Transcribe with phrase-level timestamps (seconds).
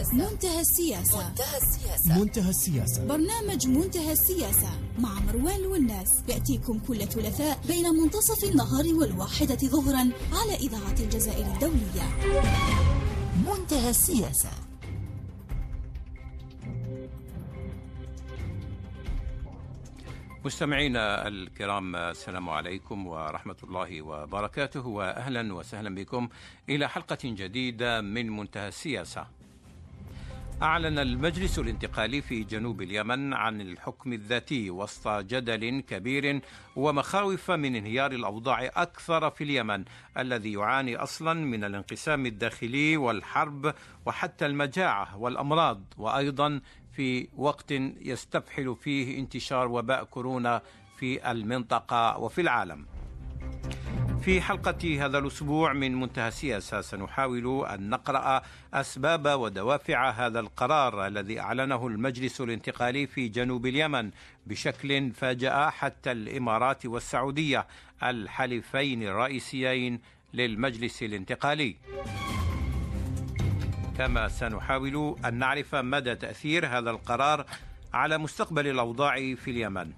[0.00, 0.30] السياسة.
[0.30, 1.28] منتهى السياسة.
[1.28, 2.18] منتهى السياسة.
[2.18, 3.06] منتهى السياسة.
[3.06, 6.08] برنامج منتهى السياسة مع مروان والناس.
[6.28, 12.06] يأتيكم كل ثلاثاء بين منتصف النهار والواحدة ظهرا على إذاعة الجزائر الدولية.
[13.46, 14.50] منتهى السياسة.
[20.44, 26.28] مستمعينا الكرام السلام عليكم ورحمة الله وبركاته وأهلا وسهلا بكم
[26.68, 29.26] إلى حلقة جديدة من منتهى السياسة.
[30.62, 36.40] أعلن المجلس الانتقالي في جنوب اليمن عن الحكم الذاتي وسط جدل كبير
[36.76, 39.84] ومخاوف من انهيار الأوضاع أكثر في اليمن
[40.18, 43.74] الذي يعاني أصلا من الانقسام الداخلي والحرب
[44.06, 46.60] وحتى المجاعة والأمراض وأيضا
[46.92, 50.62] في وقت يستفحل فيه انتشار وباء كورونا
[50.98, 52.86] في المنطقة وفي العالم.
[54.24, 58.42] في حلقة هذا الأسبوع من منتهى السياسة سنحاول أن نقرأ
[58.74, 64.10] أسباب ودوافع هذا القرار الذي أعلنه المجلس الانتقالي في جنوب اليمن
[64.46, 67.66] بشكل فاجأ حتى الإمارات والسعودية
[68.02, 70.00] الحليفين الرئيسيين
[70.34, 71.76] للمجلس الانتقالي.
[73.98, 77.46] كما سنحاول أن نعرف مدى تأثير هذا القرار
[77.94, 79.92] على مستقبل الأوضاع في اليمن.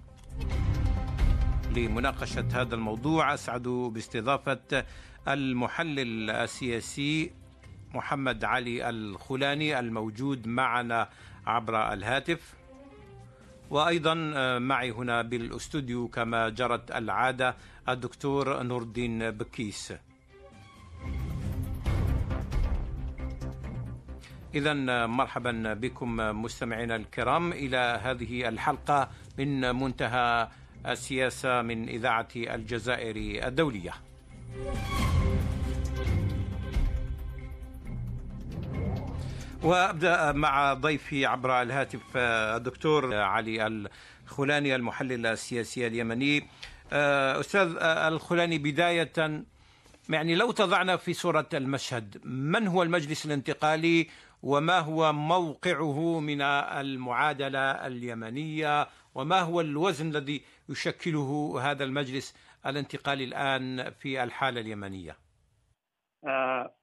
[1.77, 3.34] لمناقشة هذا الموضوع.
[3.34, 4.84] أسعد باستضافة
[5.28, 7.30] المحلل السياسي
[7.94, 11.08] محمد علي الخلاني الموجود معنا
[11.46, 12.55] عبر الهاتف.
[13.70, 14.14] وأيضا
[14.58, 17.56] معي هنا بالأستوديو كما جرت العادة
[17.88, 19.92] الدكتور نور الدين بكيس.
[24.55, 24.74] إذا
[25.06, 30.48] مرحبا بكم مستمعينا الكرام إلى هذه الحلقة من منتهى
[30.89, 33.92] السياسة من إذاعة الجزائر الدولية.
[39.62, 43.87] وأبدأ مع ضيفي عبر الهاتف الدكتور علي
[44.27, 46.48] الخلاني المحلل السياسي اليمني.
[46.92, 49.42] أستاذ الخلاني بداية
[50.08, 54.08] يعني لو تضعنا في صورة المشهد من هو المجلس الانتقالي
[54.42, 62.34] وما هو موقعه من المعادلة اليمنية وما هو الوزن الذي يشكله هذا المجلس
[62.66, 65.16] الانتقالي الآن في الحالة اليمنية؟
[66.24, 66.74] آه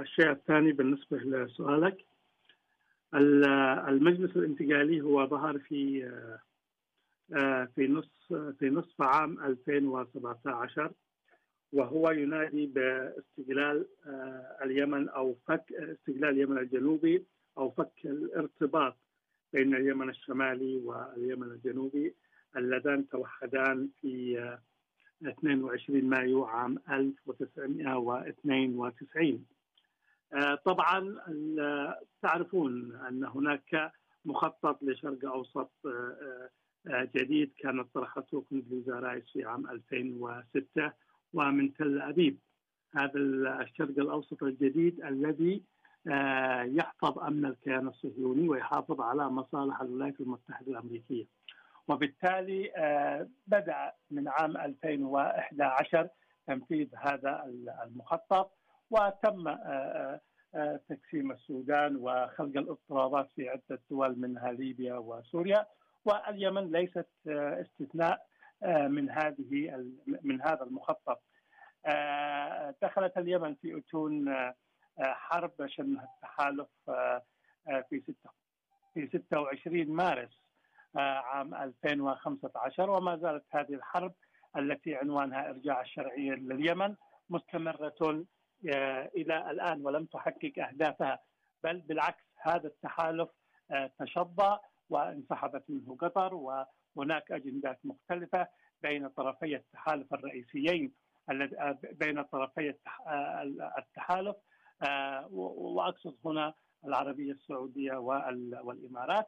[0.00, 2.04] الشيء الثاني بالنسبة لسؤالك
[3.88, 6.04] المجلس الانتقالي هو ظهر في
[7.34, 10.92] آه في نصف في نصف عام 2017
[11.72, 13.86] وهو ينادي باستقلال
[14.62, 17.26] اليمن أو فك استقلال اليمن الجنوبي
[17.58, 18.96] أو فك الارتباط
[19.52, 22.14] بين اليمن الشمالي واليمن الجنوبي
[22.56, 24.58] اللذان توحدان في
[25.22, 29.44] 22 مايو عام 1992
[30.64, 31.16] طبعا
[32.22, 33.92] تعرفون أن هناك
[34.24, 35.70] مخطط لشرق أوسط
[36.88, 40.92] جديد كانت طرحته كوندليزا رايس في عام 2006
[41.32, 42.38] ومن تل أبيب.
[42.94, 43.18] هذا
[43.62, 45.62] الشرق الأوسط الجديد الذي
[46.76, 51.26] يحفظ أمن الكيان الصهيوني ويحافظ على مصالح الولايات المتحدة الأمريكية.
[51.88, 52.72] وبالتالي
[53.46, 56.08] بدأ من عام 2011
[56.46, 57.44] تنفيذ هذا
[57.84, 58.52] المخطط
[58.90, 59.56] وتم
[60.88, 65.66] تقسيم السودان وخلق الاضطرابات في عدة دول منها ليبيا وسوريا.
[66.04, 68.26] واليمن ليست استثناء
[68.66, 69.84] من هذه
[70.22, 71.22] من هذا المخطط.
[72.82, 74.34] دخلت اليمن في أتون
[74.98, 76.68] حرب شنها التحالف
[77.88, 78.14] في
[78.94, 80.40] في 26 مارس
[80.96, 84.14] عام 2015 وما زالت هذه الحرب
[84.56, 86.96] التي عنوانها إرجاع الشرعية لليمن
[87.30, 88.24] مستمرة
[89.16, 91.18] إلى الآن ولم تحقق أهدافها
[91.64, 93.28] بل بالعكس هذا التحالف
[93.98, 94.58] تشظى
[94.88, 96.34] وانسحبت منه قطر
[96.96, 98.48] وهناك أجندات مختلفة
[98.82, 100.94] بين طرفي التحالف الرئيسيين
[101.92, 102.74] بين طرفي
[103.78, 104.36] التحالف
[105.30, 106.54] واقصد هنا
[106.84, 107.92] العربية السعودية
[108.62, 109.26] والإمارات.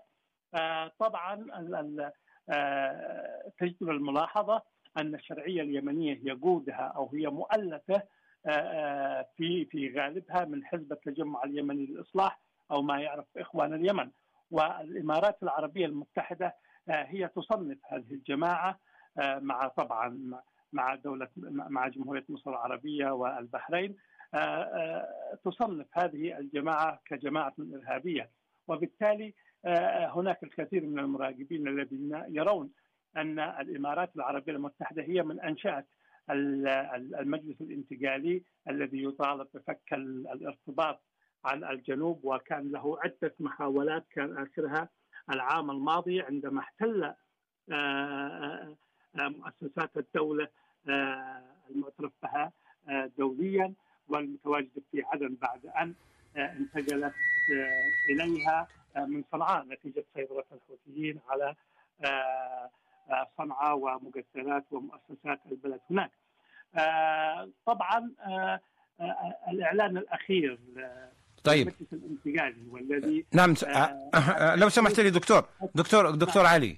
[0.99, 1.35] طبعا
[3.59, 4.63] تجدر الملاحظة
[4.99, 8.03] أن الشرعية اليمنية يقودها أو هي مؤلفة
[9.37, 12.41] في في غالبها من حزب التجمع اليمني للإصلاح
[12.71, 14.11] أو ما يعرف إخوان اليمن.
[14.51, 16.57] والإمارات العربية المتحدة
[16.89, 18.79] هي تصنف هذه الجماعة
[19.19, 20.31] مع طبعا
[20.73, 23.97] مع دوله مع جمهورية مصر العربية والبحرين
[25.45, 28.31] تصنف هذه الجماعة كجماعة إرهابية.
[28.69, 29.35] وبالتالي
[30.17, 32.71] هناك الكثير من المراقبين الذين يرون
[33.17, 35.87] أن الإمارات العربية المتحدة هي من أنشأت
[36.31, 41.01] المجلس الانتقالي الذي يطالب بفك الارتباط
[41.45, 44.89] عن الجنوب وكان له عدة محاولات كان اخرها
[45.31, 47.15] العام الماضي عندما احتل
[49.19, 50.49] مؤسسات الدولة
[51.71, 52.53] المعترف بها
[53.19, 53.75] دوليا
[54.13, 55.95] والمتواجده في عدن بعد أن
[56.37, 57.15] انتقلت
[58.11, 61.55] إليها من صنعاء نتيجة سيطرة الحوثيين على
[63.39, 66.11] صنعاء ومقتلات ومؤسسات البلد هناك.
[67.67, 68.11] طبعا
[69.49, 70.59] الإعلان الأخير
[71.45, 71.73] طيب.
[71.93, 73.55] الانتقالي والذي نعم
[74.57, 75.45] لو سمحت لي دكتور
[75.75, 76.77] دكتور دكتور علي.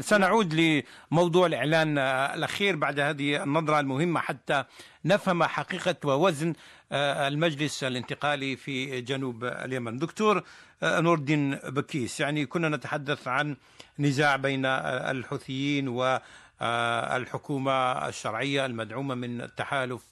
[0.00, 4.64] سنعود لموضوع الإعلان الأخير بعد هذه النظرة المهمة حتى
[5.04, 6.54] نفهم حقيقة ووزن
[6.92, 9.98] المجلس الانتقالي في جنوب اليمن.
[9.98, 10.42] دكتور
[10.82, 13.56] نور الدين بكيس يعني كنا نتحدث عن
[13.98, 17.72] نزاع بين الحوثيين والحكومة
[18.08, 20.02] الشرعية المدعومة من التحالف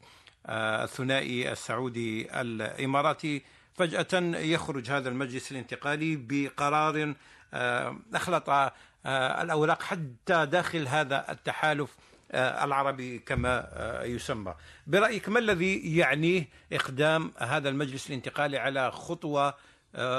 [0.49, 3.43] الثنائي السعودي الإماراتي.
[3.75, 7.15] فجأة يخرج هذا المجلس الانتقالي بقرار
[8.15, 8.73] أخلط
[9.07, 11.97] الأوراق حتى داخل هذا التحالف
[12.35, 13.69] العربي كما
[14.05, 14.55] يسمى.
[14.87, 19.55] برأيك ما الذي يعنيه إقدام هذا المجلس الانتقالي على خطوة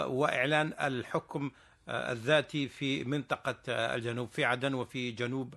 [0.06, 1.52] وإعلان الحكم
[1.90, 5.54] الذاتي في منطقة الجنوب في عدن وفي جنوب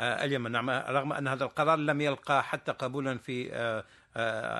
[0.00, 3.54] اليمن؟ نعم رغم أن هذا القرار لم يلقى حتى قبولا في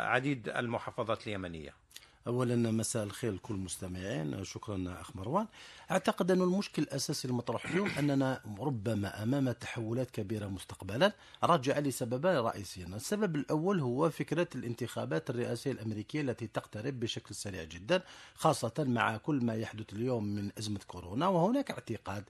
[0.06, 1.85] عديد المحافظات اليمنية.
[2.26, 5.46] اولا مساء الخير لكل المستمعين شكرا أخ مروان.
[5.90, 11.12] أعتقد أن المشكل الأساسي المطروح اليوم أننا ربما أمام تحولات كبيرة مستقبلا.
[11.44, 18.02] راجعه لسببين رئيسيين السبب الأول هو فكرة الانتخابات الرئاسية الأمريكية التي تقترب بشكل سريع جدا
[18.34, 22.24] خاصة مع كل ما يحدث اليوم من أزمة كورونا وهناك اعتقاد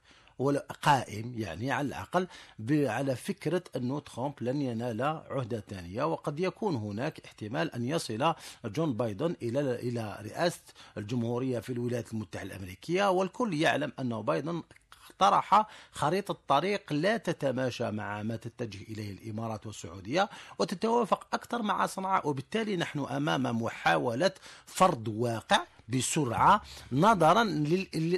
[0.82, 2.28] قائم يعني على الأقل
[2.70, 6.04] على فكرة أنه ترامب لن ينال عهدة ثانية.
[6.04, 8.34] وقد يكون هناك احتمال أن يصل
[8.64, 10.62] جون بايدن إلى إلى رئاسة
[10.98, 13.10] الجمهورية في الولايات المتحدة الأمريكية.
[13.10, 14.62] والكل يعلم أنه بايدن
[15.10, 20.28] اقترح خريطة طريق لا تتماشى مع ما تتجه إليه الإمارات والسعودية
[20.58, 22.28] وتتوافق أكثر مع صنعاء.
[22.28, 24.32] وبالتالي نحن أمام محاولة
[24.66, 25.60] فرض واقع.
[25.88, 26.62] بسرعة
[26.92, 27.44] نظرا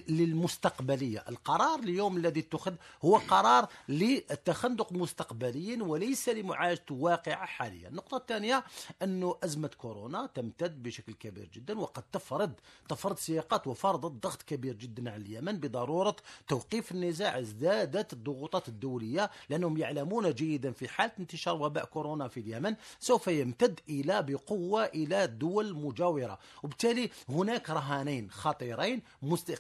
[0.09, 1.25] للمستقبلية.
[1.29, 2.75] القرار اليوم الذي اتخذ
[3.05, 7.89] هو قرار للتخندق مستقبليا وليس لمعالجة واقع حاليا.
[7.89, 8.65] النقطة الثانية
[9.03, 12.53] أنه أزمة كورونا تمتد بشكل كبير جدا وقد تفرض
[12.89, 16.17] تفرض سياقات وفرضت ضغط كبير جدا على اليمن بضرورة
[16.49, 17.39] توقيف النزاع.
[17.39, 23.81] ازدادت الضغوطات الدولية لأنهم يعلمون جيدا في حالة انتشار وباء كورونا في اليمن سوف يمتد
[23.89, 26.39] إلى بقوة إلى دول مجاورة.
[26.63, 29.03] وبالتالي هناك هناك رهانين خطيرين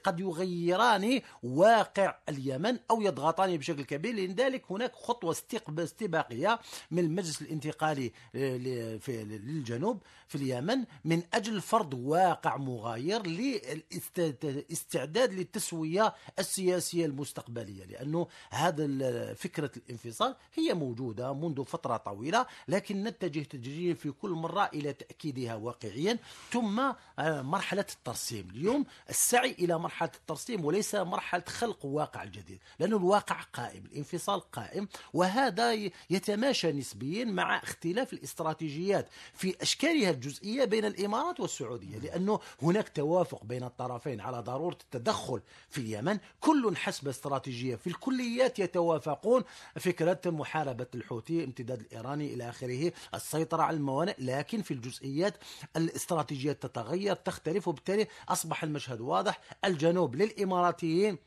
[0.05, 4.15] قد يغيران واقع اليمن أو يضغطان بشكل كبير.
[4.15, 5.37] لذلك هناك خطوة
[5.79, 6.59] استباقية
[6.91, 17.85] من المجلس الانتقالي للجنوب في اليمن من أجل فرض واقع مغاير للاستعداد للتسوية السياسية المستقبلية.
[17.85, 24.71] لأنه هذا فكرة الانفصال هي موجودة منذ فترة طويلة لكن نتجه تدريجيا في كل مرة
[24.75, 26.19] إلى تأكيدها واقعيا.
[26.51, 26.81] ثم
[27.19, 28.49] آه، مرحلة الترسيم.
[28.51, 34.89] اليوم السعي إلى مرحلة الترسيم وليس مرحلة خلق واقع جديد لأن الواقع قائم الانفصال قائم
[35.15, 35.73] وهذا
[36.11, 43.65] يتماشى نسبيا مع اختلاف الاستراتيجيات في أشكالها الجزئية بين الإمارات والسعودية لأنه هناك توافق بين
[43.65, 46.19] الطرفين على ضرورة التدخل في اليمن.
[46.41, 49.45] كل حسب استراتيجية في الكليات يتوافقون.
[49.77, 55.37] فكرة محاربة الحوثي امتداد الإيراني إلى آخره السيطرة على الموانئ لكن في الجزئيات
[55.77, 59.41] الاستراتيجيات تتغير تختلف وبالتالي أصبح المشهد واضح.
[59.65, 61.19] الجنوب للإماراتيين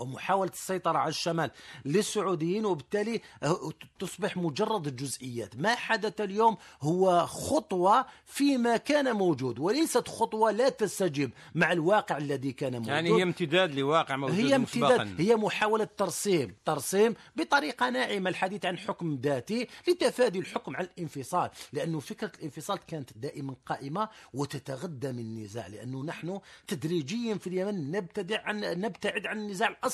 [0.00, 1.50] ومحاولة السيطرة على الشمال
[1.84, 3.20] للسعوديين وبالتالي
[3.98, 5.56] تصبح مجرد الجزئيات.
[5.56, 12.52] ما حدث اليوم هو خطوة فيما كان موجود وليست خطوة لا تستجيب مع الواقع الذي
[12.52, 12.88] كان موجود.
[12.88, 18.78] يعني هي امتداد لواقع موجود هي امتداد هي محاولة ترسيم ترسيم بطريقة ناعمة الحديث عن
[18.78, 25.66] حكم ذاتي لتفادي الحكم على الانفصال لأنه فكرة الانفصال كانت دائما قائمة وتتغذى من النزاع
[25.66, 29.89] لأنه نحن تدريجيا في اليمن نبتدع عن نبتعد عن النزاع الأصلي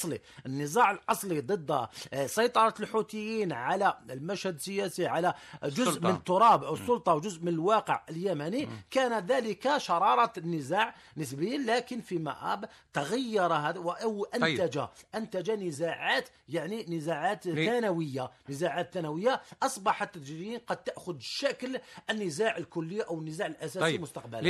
[0.47, 5.35] النزاع الأصلي ضد آه، سيطرة الحوثيين على المشهد السياسي على
[5.65, 6.13] جزء السلطة.
[6.13, 12.19] من تراب أو السلطة وجزء من الواقع اليمني كان ذلك شرارة النزاع نسبيا لكن في
[12.19, 14.89] مآب تغير هذا أو أنتج طيب.
[15.15, 23.19] أنتج نزاعات يعني نزاعات ثانوية نزاعات ثانوية أصبحت تدريجيا قد تأخذ شكل النزاع الكلي أو
[23.19, 24.03] النزاع الأساسي طيب.
[24.03, 24.41] مستقبلا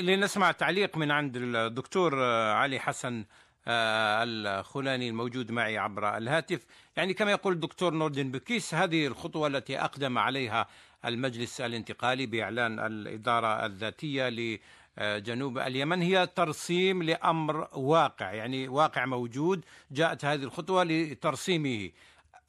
[0.00, 3.26] لنسمع تعليق من عند الدكتور علي حسن آه،
[3.68, 6.66] الخلاني الموجود معي عبر الهاتف.
[6.96, 10.66] يعني كما يقول الدكتور نوردن بكيس هذه الخطوة التي أقدم عليها
[11.04, 14.58] المجلس الانتقالي بإعلان الإدارة الذاتية
[14.98, 16.02] آه، جنوب اليمن.
[16.02, 21.90] هي ترسيم لأمر واقع يعني واقع موجود جاءت هذه الخطوة لترسيمه.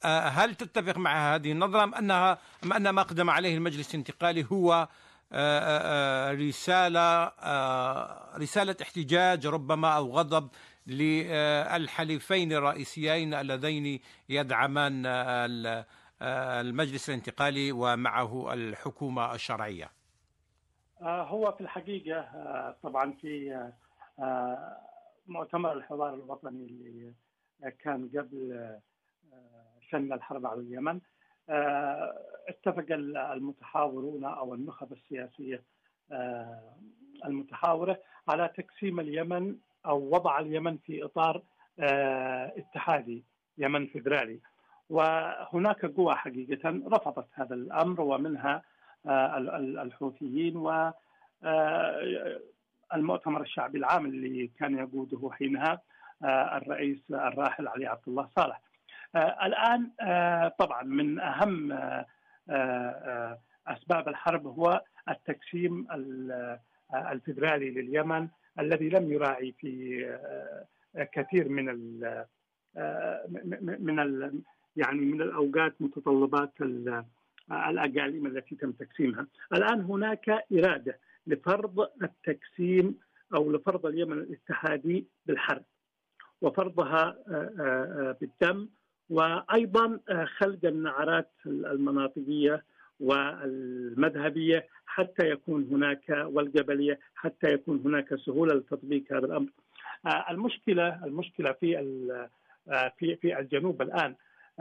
[0.04, 4.46] آه، هل تتفق مع هذه النظرة أم انها أم أن ما قدم عليه المجلس الانتقالي
[4.52, 4.88] هو
[6.32, 7.32] رسالة
[8.36, 10.48] رسالة احتجاج ربما أو غضب
[10.90, 15.06] للحليفين الرئيسيين اللذين يدعمان
[16.22, 19.90] المجلس الانتقالي ومعه الحكومة الشرعية.
[21.02, 23.54] آه، هو في الحقيقة آه، طبعا في
[24.18, 24.76] آه،
[25.26, 27.12] مؤتمر الحوار الوطني اللي
[27.78, 28.70] كان قبل
[29.90, 31.00] شن الحرب على اليمن.
[32.48, 35.62] اتفق المتحاورون أو النخب السياسية
[37.24, 39.56] المتحاورة على تقسيم اليمن
[39.86, 41.42] أو وضع اليمن في إطار
[42.58, 43.24] اتحادي
[43.58, 44.40] يمن فيدرالي
[44.90, 48.62] وهناك قوى حقيقة رفضت هذا الأمر ومنها
[49.06, 49.38] آه،
[49.82, 50.92] الحوثيين و
[51.44, 52.40] آه،
[52.94, 55.80] المؤتمر الشعبي العام اللي كان يقوده حينها
[56.24, 58.60] آه، الرئيس الراحل علي عبد الله صالح.
[59.16, 59.90] الآن
[60.58, 61.72] طبعا من أهم
[63.66, 65.86] أسباب الحرب هو التقسيم
[66.94, 68.28] الفدرالي لليمن
[68.60, 70.18] الذي لم يراعي في
[71.12, 72.24] كثير من ال
[73.80, 74.42] من ال
[74.76, 76.52] يعني من الأوقات متطلبات
[77.50, 79.26] الأقاليم التي تم تقسيمها.
[79.52, 82.98] الآن هناك إرادة لفرض التقسيم
[83.34, 85.64] أو لفرض اليمن الاتحادي بالحرب
[86.42, 88.68] وفرضها آه، آه، بالدم
[89.10, 92.64] وأيضا آه، خلق النعرات المناطقية
[93.00, 99.48] والمذهبية حتى يكون هناك والقبليه حتى يكون هناك سهولة لتطبيق هذا الأمر.
[100.30, 101.76] المشكلة المشكلة في
[102.98, 104.14] في في الجنوب الآن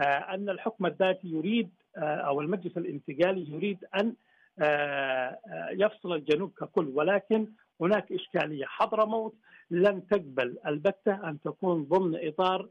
[0.05, 4.13] أن الحكم الذاتي يريد آه، أو المجلس الانتقالي يريد أن
[4.60, 7.48] آه، آه، يفصل الجنوب ككل ولكن
[7.81, 9.36] هناك إشكالية حضرموت
[9.72, 12.67] لن تقبل البتة أن تكون ضمن إطار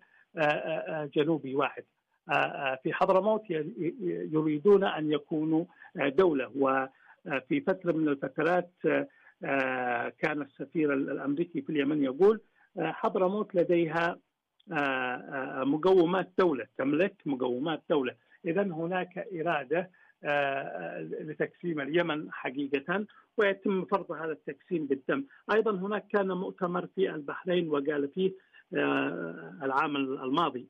[1.15, 1.85] جنوبي واحد
[2.83, 3.43] في حضرموت
[4.33, 5.65] يريدون أن يكونوا
[5.97, 6.51] دولة.
[6.57, 8.71] وفي فترة من الفترات
[10.19, 12.41] كان السفير الأمريكي في اليمن يقول
[12.79, 14.19] حضرموت لديها
[15.65, 18.15] مقومات دولة تملك مقومات دولة.
[18.45, 19.29] اذا هناك
[20.25, 23.07] آه، لتقسيم اليمن حقيقة
[23.37, 28.33] ويتم فرض هذا التقسيم بالدم، أيضا هناك كان مؤتمر في البحرين وقال فيه
[28.75, 30.67] آه، العام الماضي.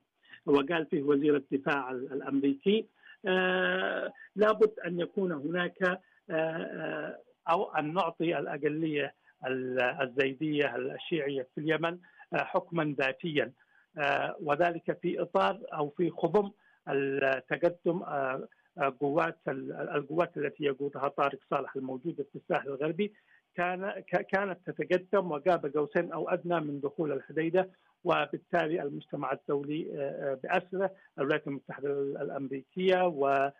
[0.49, 2.87] وقال فيه وزير الدفاع الأمريكي
[3.26, 6.00] آه، لابد أن يكون هناك
[7.49, 9.14] أو أن نعطي الأقلية
[10.02, 11.99] الزيدية الشيعية في اليمن
[12.33, 13.52] حكما ذاتيا.
[14.40, 16.50] وذلك في إطار أو في خضم
[16.88, 23.12] التقدم آه، آه، قوات القوات التي يقودها طارق صالح الموجوده في الساحل الغربي
[23.59, 27.71] كان كانت تتقدم وقاب قوسين أو أدنى من دخول الحديدة
[28.05, 33.50] وبالتالي المجتمع الدولي آه، بأسره الولايات المتحدة الأمريكية و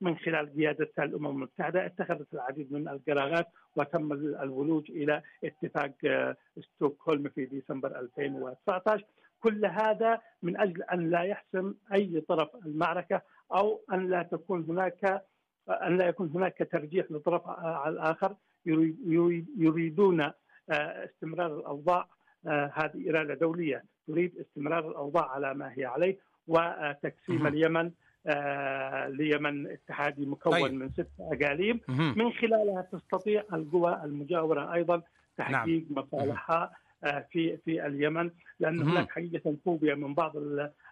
[0.00, 5.92] من خلال قيادتها الأمم المتحدة اتخذت العديد من القرارات وتم الولوج إلى اتفاق
[6.60, 9.04] ستوكهولم في ديسمبر 2019
[9.40, 13.22] كل هذا من أجل أن لا يحسم أي طرف المعركة
[13.54, 15.24] أو أن لا تكون هناك
[15.70, 18.34] ان لا يكون هناك ترجيح لطرف على الآخر.
[19.56, 20.30] يريدون
[20.70, 22.06] استمرار الأوضاع
[22.46, 23.84] آه، هذه إرادة دولية.
[24.06, 27.90] تريد استمرار الأوضاع على ما هي عليه وتقسيم اليمن
[29.08, 30.72] ليمن اتحادي مكون طيب.
[30.72, 31.80] من ست أقاليم.
[31.88, 35.02] من خلالها تستطيع القوى المجاورة أيضا
[35.36, 36.04] تحقيق نعم.
[36.04, 36.72] مصالحها
[37.02, 40.32] في في اليمن لأن هناك حقيقة فوبيا من بعض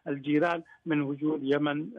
[0.08, 1.90] الجيران من وجود يمن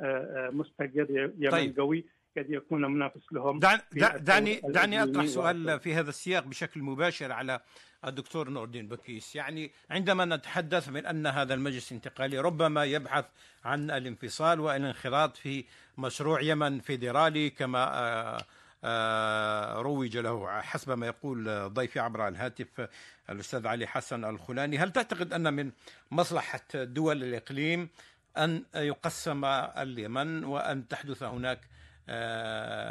[0.52, 1.80] مستقر يمن طيب.
[1.80, 2.06] قوي.
[2.40, 7.60] قد يكون منافس لهم دعني دعني أطرح سؤال في هذا السياق بشكل مباشر على
[8.06, 9.36] الدكتور نور الدين بكيس.
[9.36, 13.26] يعني عندما نتحدث من أن هذا المجلس الانتقالي ربما يبحث
[13.66, 15.66] عن الانفصال والانخراط في
[15.98, 18.38] مشروع يمن فيدرالي كما
[18.84, 22.88] آه، روج له حسب ما يقول ضيفي عبر الهاتف
[23.30, 24.78] الأستاذ علي حسن الخلاني.
[24.78, 25.72] هل تعتقد أن من
[26.12, 27.90] مصلحة دول الإقليم
[28.38, 31.79] أن يقسم اليمن وأن تحدث هناك آه،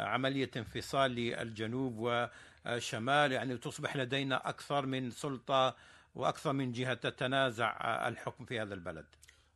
[0.05, 1.97] عملية انفصال للجنوب
[2.65, 5.75] والشمال يعني تصبح لدينا أكثر من سلطة
[6.15, 9.05] وأكثر من جهة تتنازع الحكم في هذا البلد.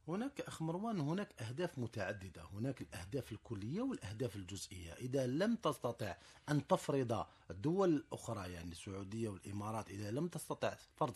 [0.07, 2.41] هناك أخ مروان هناك أهداف متعددة.
[2.53, 4.93] هناك الأهداف الكلية والأهداف الجزئية.
[4.93, 6.15] إذا لم تستطع
[6.49, 11.15] أن تفرض الدول الأخرى يعني السعودية والإمارات إذا لم تستطع فرض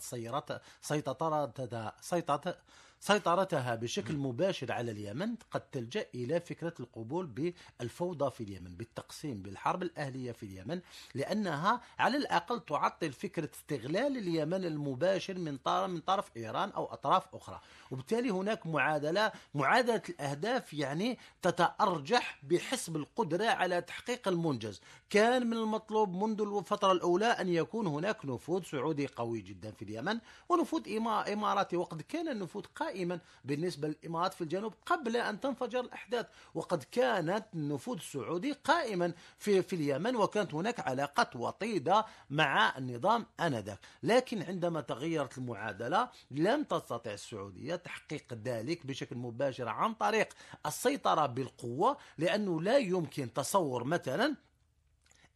[2.00, 2.58] سيطرة
[3.00, 9.82] سيطرتها بشكل مباشر على اليمن قد تلجأ إلى فكرة القبول بالفوضى في اليمن بالتقسيم بالحرب
[9.82, 10.80] الأهلية في اليمن
[11.14, 17.34] لأنها على الأقل تعطل فكرة استغلال اليمن المباشر من طرف من طرف إيران أو أطراف
[17.34, 17.60] أخرى.
[17.90, 24.80] وبالتالي هناك معادلة معادلة الأهداف يعني تتأرجح بحسب القدرة على تحقيق المنجز.
[25.10, 30.18] كان من المطلوب منذ الفترة الأولى أن يكون هناك نفوذ سعودي قوي جدا في اليمن
[30.48, 30.96] ونفوذ
[31.32, 36.26] إماراتي وقد كان النفوذ قائما بالنسبة للإمارات في الجنوب قبل أن تنفجر الأحداث.
[36.54, 43.78] وقد كانت النفوذ السعودي قائما في, في اليمن وكانت هناك علاقات وطيدة مع النظام آنذاك.
[44.02, 50.28] لكن عندما تغيرت المعادلة لم تستطع السعودية تحقيق ذلك بشكل مباشر عن طريق
[50.66, 54.36] السيطرة بالقوة لأنه لا يمكن تصور مثلا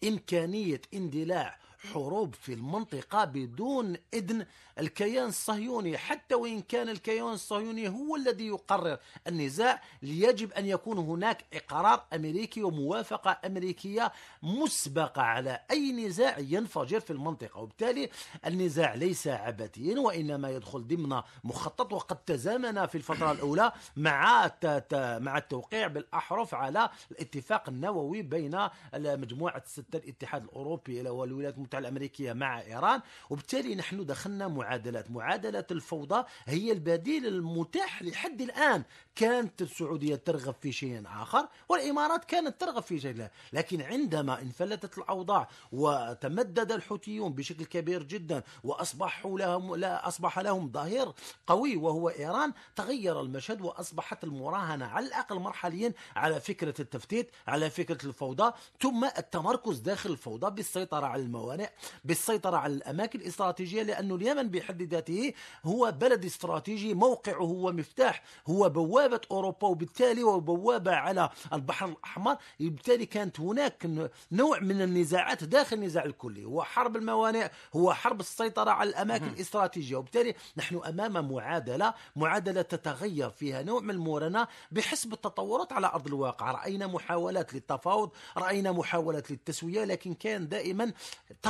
[0.05, 1.59] إمكانية اندلاع
[1.93, 4.47] حروب في المنطقة بدون إذن.
[4.79, 11.45] الكيان الصهيوني حتى وإن كان الكيان الصهيوني هو الذي يقرر النزاع يجب أن يكون هناك
[11.55, 14.13] إقرار أمريكي وموافقة أمريكية
[14.43, 17.61] مسبقة على أي نزاع ينفجر في المنطقة.
[17.61, 18.11] وبالتالي
[18.47, 21.93] النزاع ليس عبثيا وإنما يدخل ضمن مخطط.
[21.93, 24.51] وقد تزامن في الفترة الأولى مع
[24.95, 28.59] مع التوقيع بالأحرف على الاتفاق النووي بين
[28.95, 33.01] مجموعة ستة الاتحاد الأوروبي والولايات المتحدة الأمريكية مع إيران
[33.31, 35.11] وبالتالي نحن دخلنا معادلات.
[35.11, 38.85] معادلة الفوضى هي البديل المتاح لحد الآن.
[39.17, 45.49] كانت السعودية ترغب في شيء آخر والإمارات كانت ترغب في شيء لكن عندما انفلتت الأوضاع
[45.73, 51.13] وتمدد الحوثيون بشكل كبير جدا وأصبحوا لهم لا أصبح لهم ظهير
[51.47, 58.07] قوي وهو إيران تغير المشهد وأصبحت المراهنة على الأقل مرحليا على فكرة التفتيت على فكرة
[58.07, 58.53] الفوضى.
[58.81, 61.62] ثم التمركز داخل الفوضى بالسيطرة على الموانئ.
[62.05, 65.33] بالسيطرة على الأماكن الاستراتيجية لأن اليمن بحد ذاته
[65.65, 72.37] هو بلد استراتيجي موقعه هو مفتاح هو بوابة أوروبا وبالتالي وبوابة على البحر الأحمر.
[72.61, 76.45] بالتالي كانت هناك نوع من النزاعات داخل النزاع الكلي.
[76.45, 79.97] هو حرب الموانئ هو حرب السيطرة على الأماكن الاستراتيجية.
[79.97, 86.51] وبالتالي نحن أمام معادلة معادلة تتغير فيها نوع من المرونة بحسب التطورات على أرض الواقع.
[86.51, 90.93] رأينا محاولات للتفاوض رأينا محاولات للتسوية لكن كان دائما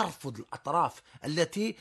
[0.04, 1.76] ترفض الأطراف التي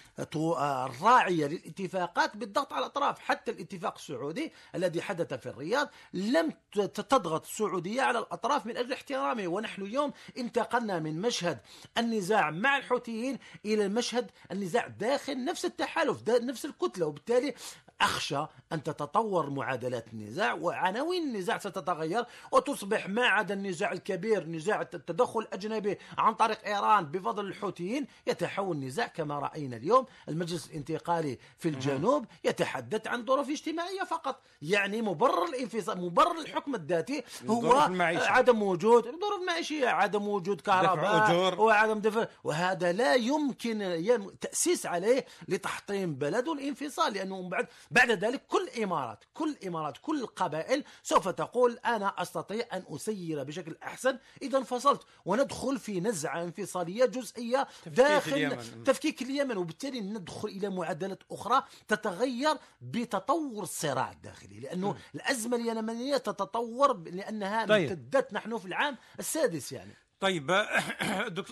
[0.57, 3.19] الراعية للاتفاقات بالضغط على الأطراف.
[3.19, 9.47] حتى الاتفاق السعودي الذي حدث في الرياض لم تضغط السعودية على الأطراف من أجل احترامه.
[9.47, 11.59] ونحن اليوم انتقلنا من مشهد
[11.97, 17.05] النزاع مع الحوثيين إلى المشهد النزاع داخل نفس التحالف نفس الكتلة.
[17.05, 17.53] وبالتالي
[18.01, 25.39] أخشى أن تتطور معادلات النزاع وعناوين النزاع ستتغير وتصبح ما عدا النزاع الكبير نزاع التدخل
[25.39, 28.07] الأجنبي عن طريق إيران بفضل الحوثيين.
[28.27, 30.05] يتحول نزاع كما رأينا اليوم.
[30.29, 37.23] المجلس الانتقالي في الجنوب يتحدث عن ظروف اجتماعية فقط يعني مبرر الانفصال مبرر الحكم الذاتي
[37.49, 37.89] هو
[38.27, 44.01] عدم وجود ظروف معيشية عدم وجود كهرباء وعدم دفع وهذا لا يمكن
[44.41, 50.83] تأسيس عليه لتحطيم بلد والانفصال لأنه بعد بعد ذلك كل إمارات كل إمارات كل القبائل
[51.03, 57.67] سوف تقول أنا أستطيع أن أسير بشكل أحسن إذا انفصلت وندخل في نزعة انفصالية جزئية
[57.85, 58.83] داخل اليمن.
[58.83, 64.95] تفكيك اليمن وبالتالي ندخل إلى معادلات أخرى تتغير بتطور الصراع الداخلي لأنه م.
[65.15, 67.89] الأزمة اليمنية تتطور لأنها طيب.
[67.89, 70.51] امتدت نحن في العام السادس يعني طيب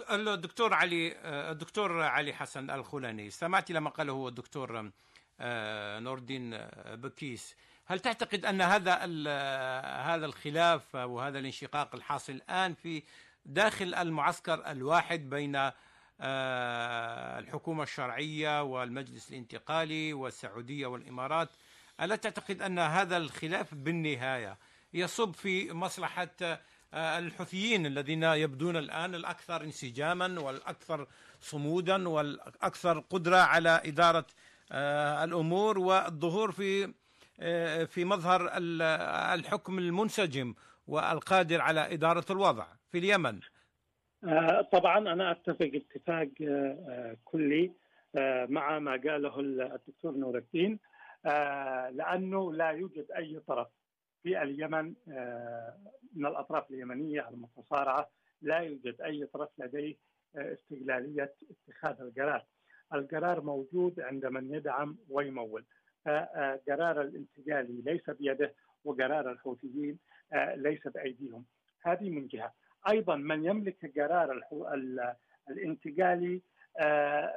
[0.10, 1.16] الدكتور علي
[1.52, 4.92] الدكتور علي حسن الخولاني استمعت لما قاله الدكتور
[6.00, 7.56] نور الدين آه، بكيس.
[7.86, 13.04] هل تعتقد أن هذا آه، هذا الخلاف وهذا الانشقاق الحاصل الآن في
[13.46, 15.72] داخل المعسكر الواحد بين
[17.40, 21.50] الحكومة الشرعية والمجلس الانتقالي والسعودية والإمارات
[22.02, 24.58] ألا تعتقد أن هذا الخلاف بالنهاية
[24.94, 26.60] يصب في مصلحة
[26.94, 31.08] الحوثيين الذين يبدون الآن الأكثر انسجاما والأكثر
[31.42, 34.26] صمودا والأكثر قدرة على آه،
[34.72, 36.94] الأمور والظهور في
[37.42, 38.50] آه، في مظهر
[39.34, 40.54] الحكم المنسجم
[40.88, 43.40] والقادر على إدارة الوضع في اليمن.
[44.24, 46.30] آه، طبعا أنا أتفق اتفاق
[47.24, 47.72] كلي
[48.50, 50.80] مع ما قاله الدكتور نور الدين
[51.96, 53.68] لأنه لا يوجد أي طرف
[54.24, 54.94] في اليمن
[56.16, 58.10] من الأطراف اليمنية المتصارعة
[58.42, 59.96] لا يوجد أي طرف لديه
[60.36, 61.34] استقلالية
[61.70, 62.46] اتخاذ القرار.
[62.94, 65.64] القرار موجود عند من يدعم ويمول.
[66.06, 68.54] فقرار الانتقالي ليس بيده
[68.86, 69.98] وقرار الحوثيين
[70.34, 71.46] آه، ليس بأيديهم.
[71.82, 72.54] هذه من جهة.
[72.90, 74.42] أيضا من يملك قرار
[75.50, 76.42] الانتقالي
[76.80, 77.36] آه،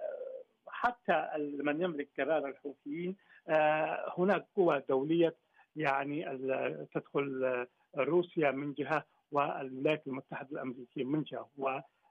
[0.66, 3.16] حتى من يملك قرار الحوثيين
[3.48, 5.34] آه، هناك قوى دولية
[5.76, 6.24] يعني
[6.94, 11.48] تدخل روسيا من جهة والولايات المتحدة الأمريكية من جهة.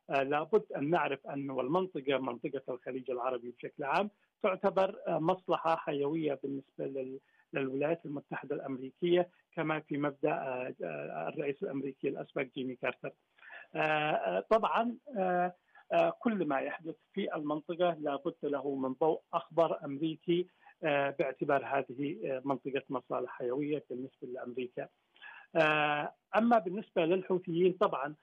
[0.09, 4.09] ولابد أن نعرف أن المنطقة منطقة الخليج العربي بشكل عام
[4.43, 7.19] تعتبر مصلحة حيوية بالنسبة
[7.53, 10.37] للولايات المتحدة الأمريكية كما في مبدأ
[11.27, 13.11] الرئيس الأمريكي الأسبق جيمي كارتر.
[14.49, 14.97] طبعا
[16.19, 20.47] كل ما يحدث في المنطقة لابد له من ضوء أخبار أمريكي
[20.81, 24.87] باعتبار هذه منطقة مصالح حيوية بالنسبة لأمريكا.
[26.35, 28.15] أما بالنسبة للحوثيين طبعا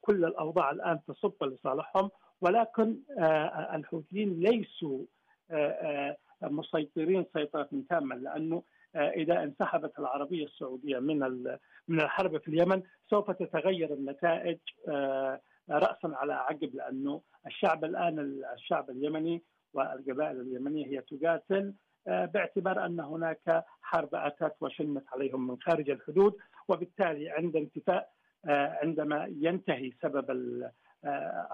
[0.00, 2.96] كل الأوضاع الآن تصب لصالحهم ولكن
[3.74, 5.04] الحوثيين ليسوا
[6.42, 8.62] مسيطرين سيطرة تامة لأنه
[8.96, 11.18] إذا انسحبت العربية السعودية من
[11.88, 14.58] من الحرب في اليمن سوف تتغير النتائج
[15.70, 21.74] راسا على عقب لأنه الشعب الآن الشعب اليمني والقبائل اليمنية هي تقاتل
[22.08, 26.36] باعتبار أن هناك حرب أتت وشنت عليهم من خارج الحدود
[26.68, 28.10] وبالتالي عند انتفاء
[28.82, 30.62] عندما ينتهي سبب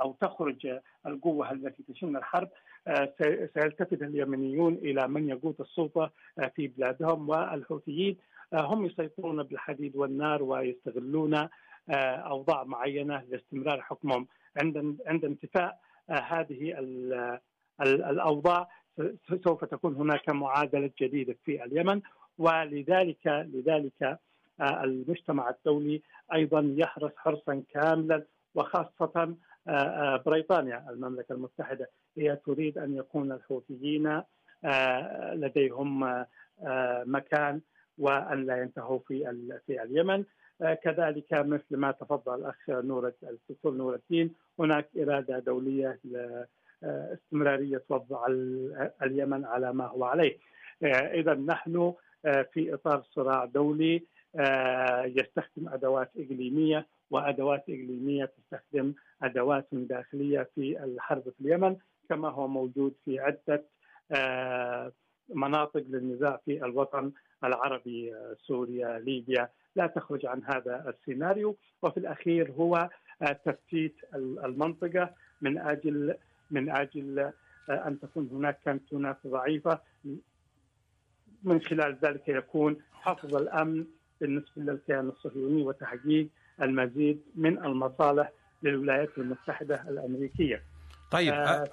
[0.01, 2.49] أو تخرج القوة التي تشن الحرب
[3.55, 6.11] سيلتفت اليمنيون إلى من يقود السلطة
[6.57, 8.17] في بلادهم والحوثيين
[8.55, 11.49] هم يسيطرون بالحديد والنار ويستغلون
[11.91, 14.27] أوضاع معينة لاستمرار حكمهم.
[14.63, 15.79] عند عند انتفاء
[16.11, 16.75] هذه
[17.81, 18.69] الأوضاع
[19.45, 22.01] سوف تكون هناك معادلة جديدة في اليمن
[22.39, 24.19] ولذلك لذلك
[24.61, 26.03] المجتمع الدولي
[26.35, 29.35] أيضا يحرص حرصا كاملا وخاصة
[30.27, 31.91] بريطانيا المملكة المتحدة.
[32.19, 34.23] هي تريد أن يكون الحوثيين
[35.33, 36.25] لديهم
[37.07, 37.61] مكان
[37.99, 40.25] وأن لا ينتهوا في في اليمن.
[40.83, 45.99] كذلك مثل ما تفضل الأخ نور الدكتور نور الدين هناك إرادة دولية
[46.85, 48.27] لاستمراريه وضع
[49.03, 50.39] اليمن على ما هو عليه.
[50.83, 54.03] اذا نحن في إطار صراع دولي
[55.05, 61.77] يستخدم أدوات إقليمية وأدوات إقليمية تستخدم أدوات داخلية في الحرب في اليمن
[62.09, 63.65] كما هو موجود في عدة
[65.29, 67.13] مناطق للنزاع في الوطن
[67.45, 69.49] العربي سوريا ليبيا.
[69.77, 71.57] لا تخرج عن هذا السيناريو.
[71.83, 72.89] وفي الأخير هو
[73.45, 76.15] تفتيت المنطقة من أجل
[76.51, 77.33] من أجل
[77.71, 79.81] أن تكون هناك كانتونات ضعيفة.
[81.43, 83.85] من خلال ذلك يكون حفظ الأمن
[84.21, 86.29] بالنسبة للكيان الصهيوني وتحقيق
[86.63, 88.31] المزيد من المصالح
[88.63, 90.63] للولايات المتحدة الأمريكية.
[91.11, 91.65] طيب آه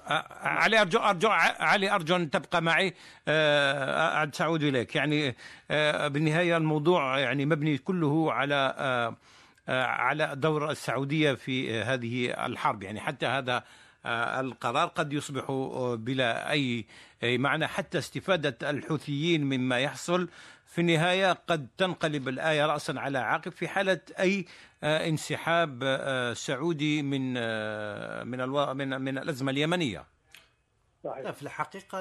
[0.42, 1.28] علي أرجو أرجو
[1.60, 2.94] علي أرجو أن تبقى معي.
[3.28, 4.96] آه سأعود إليك.
[4.96, 5.36] يعني
[5.70, 9.16] آه بالنهاية الموضوع يعني مبني كله على آه
[9.84, 12.82] على دور السعودية في هذه الحرب.
[12.82, 13.64] يعني حتى هذا
[14.06, 15.50] القرار قد يصبح
[15.98, 16.86] بلا أي
[17.22, 20.28] معنى حتى استفادة الحوثيين مما يحصل
[20.66, 24.46] في النهاية قد تنقلب الآية راسا على عقب في حالة أي
[24.84, 25.84] انسحاب
[26.36, 27.32] سعودي من
[28.26, 30.11] من من من الأزمة اليمنية.
[31.04, 31.24] صحيح.
[31.24, 31.98] لا في الحقيقة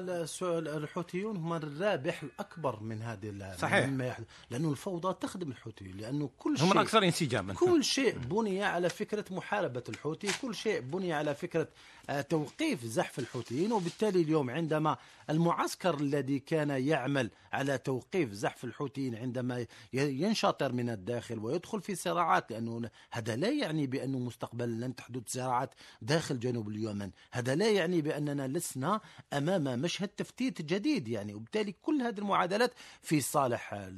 [0.78, 3.86] الحوثيون هم الرابح الأكبر من هذه صحيح.
[3.86, 4.28] مما يحدث.
[4.50, 7.54] لأنه الفوضى تخدم الحوثيين لأنه كل شيء هم الأكثر انسجاما.
[7.54, 11.68] كل شيء بني على فكرة محاربة الحوثي كل شيء بني على فكرة
[12.30, 14.98] توقيف زحف الحوثيين وبالتالي اليوم عندما
[15.30, 22.52] المعسكر الذي كان يعمل على توقيف زحف الحوثيين عندما ينشطر من الداخل ويدخل في صراعات
[22.52, 27.12] لأنه هذا لا يعني بأنه مستقبلا لن تحدث صراعات داخل جنوب اليمن.
[27.32, 29.02] هذا لا يعني بأننا لسنا
[29.34, 31.34] أمام مشهد تفتيت جديد يعني.
[31.34, 33.90] وبالتالي كل هذه المعادلات في صالح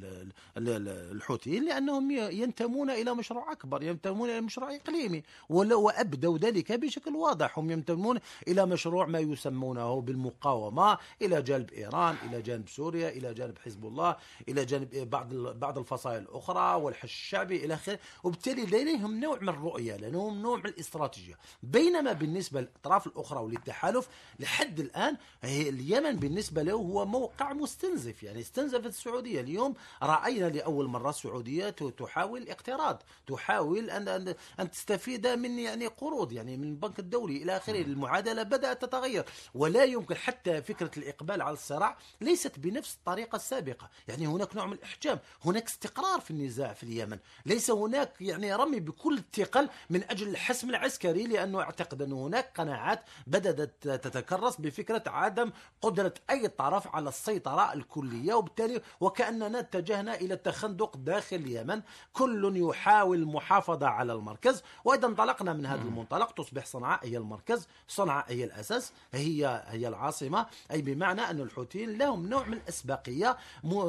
[0.56, 7.70] الحوثيين لأنهم ينتمون إلى مشروع أكبر ينتمون إلى مشروع إقليمي وأبدوا ذلك بشكل واضح هم
[7.94, 13.86] ينتمون إلى مشروع ما يسمونه بالمقاومة إلى جانب إيران إلى جانب سوريا إلى جانب حزب
[13.86, 14.16] الله
[14.48, 17.98] إلى جانب بعض بعض الفصائل الأخرى والحش الشعبي إلى آخره.
[18.24, 21.38] وبالتالي لديهم نوع من الرؤية لديهم نوع من الاستراتيجية.
[21.62, 28.22] بينما بالنسبة للأطراف الأخرى وللتحالف لحد الآن اليمن بالنسبة له هو موقع مستنزف.
[28.22, 29.40] يعني استنزفت السعودية.
[29.40, 36.56] اليوم رأينا لأول مرة السعودية تحاول الاقتراض تحاول أن أن تستفيد من يعني قروض يعني
[36.56, 37.83] من البنك الدولي إلى آخره.
[37.84, 39.24] المعادلة بدأت تتغير.
[39.54, 43.88] ولا يمكن حتى فكرة الإقبال على الصراع ليست بنفس الطريقة السابقة.
[44.08, 45.18] يعني هناك نوع من الإحجام.
[45.44, 47.18] هناك استقرار في النزاع في اليمن.
[47.46, 53.02] ليس هناك يعني رمي بكل الثقل من أجل الحسم العسكري لأنه أعتقد أن هناك قناعات
[53.26, 55.50] بدأت تتكرس بفكرة عدم
[55.82, 58.34] قدرة أي طرف على السيطرة الكلية.
[58.34, 61.82] وبالتالي وكأننا اتجهنا إلى التخندق داخل اليمن.
[62.12, 64.62] كل يحاول المحافظة على المركز.
[64.84, 66.32] وإذا انطلقنا من هذا المنطلق.
[66.32, 67.68] تصبح صنعاء هي المركز.
[67.88, 70.46] صنعاء هي الأساس هي هي العاصمة.
[70.70, 73.36] أي بمعنى أن الحوثيين لهم نوع من الأسبقية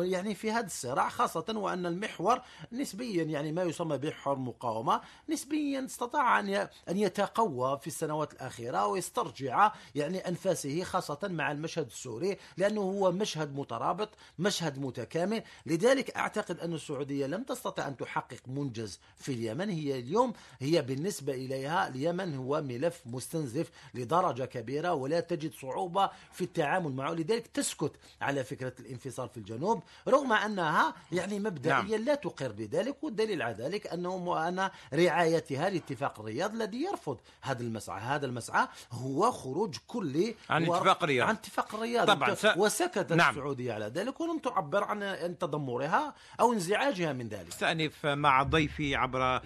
[0.02, 6.40] يعني في هذا الصراع خاصة وأن المحور نسبيا يعني ما يسمى بمحور مقاومة نسبيا استطاع
[6.40, 6.50] أن
[6.90, 13.56] أن يتقوى في السنوات الأخيرة ويسترجع يعني أنفاسه خاصة مع المشهد السوري لأنه هو مشهد
[13.56, 15.44] مترابط مشهد متكامل.
[15.66, 19.70] لذلك أعتقد أن السعودية لم تستطع أن تحقق منجز في اليمن.
[19.70, 26.44] هي اليوم هي بالنسبة إليها اليمن هو ملف مستنزف لدرجة كبيرة ولا تجد صعوبة في
[26.44, 27.12] التعامل معه.
[27.12, 32.06] لذلك تسكت على فكرة الانفصال في الجنوب رغم أنها يعني مبدئيا نعم.
[32.06, 38.02] لا تقر بذلك والدليل على ذلك أنه أن رعايتها لاتفاق الرياض الذي يرفض هذا المسعى.
[38.02, 41.28] هذا المسعى هو خروج كلي عن اتفاق الرياض.
[41.28, 42.08] عن اتفاق الرياض.
[42.08, 42.46] طبعا س...
[42.58, 43.30] وسكتت نعم.
[43.30, 47.48] السعودية على ذلك ولم تعبر عن تذمرها أو انزعاجها من ذلك.
[47.48, 49.42] استأنف مع ضيفي عبر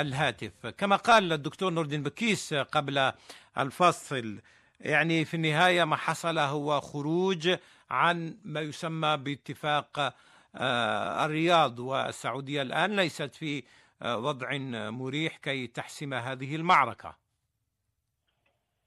[0.00, 0.66] الهاتف.
[0.66, 3.12] كما قال الدكتور نور الدين بكيس قبل
[3.58, 4.38] الفصل
[4.80, 7.56] يعني في النهاية ما حصل هو خروج
[7.90, 10.14] عن ما يسمى باتفاق
[10.56, 13.62] آه الرياض والسعودية الآن ليست في
[14.02, 14.56] آه وضع
[14.90, 17.14] مريح كي تحسم هذه المعركة.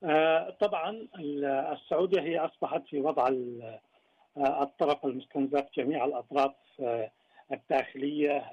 [0.04, 1.08] آه، طبعا
[1.74, 3.28] السعودية هي أصبحت في وضع
[4.38, 6.52] آه، الطرف المستنزف جميع الأطراف
[7.52, 8.44] الداخلية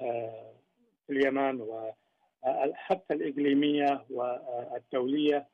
[1.07, 5.47] في اليمن وحتى الإقليمية والدولية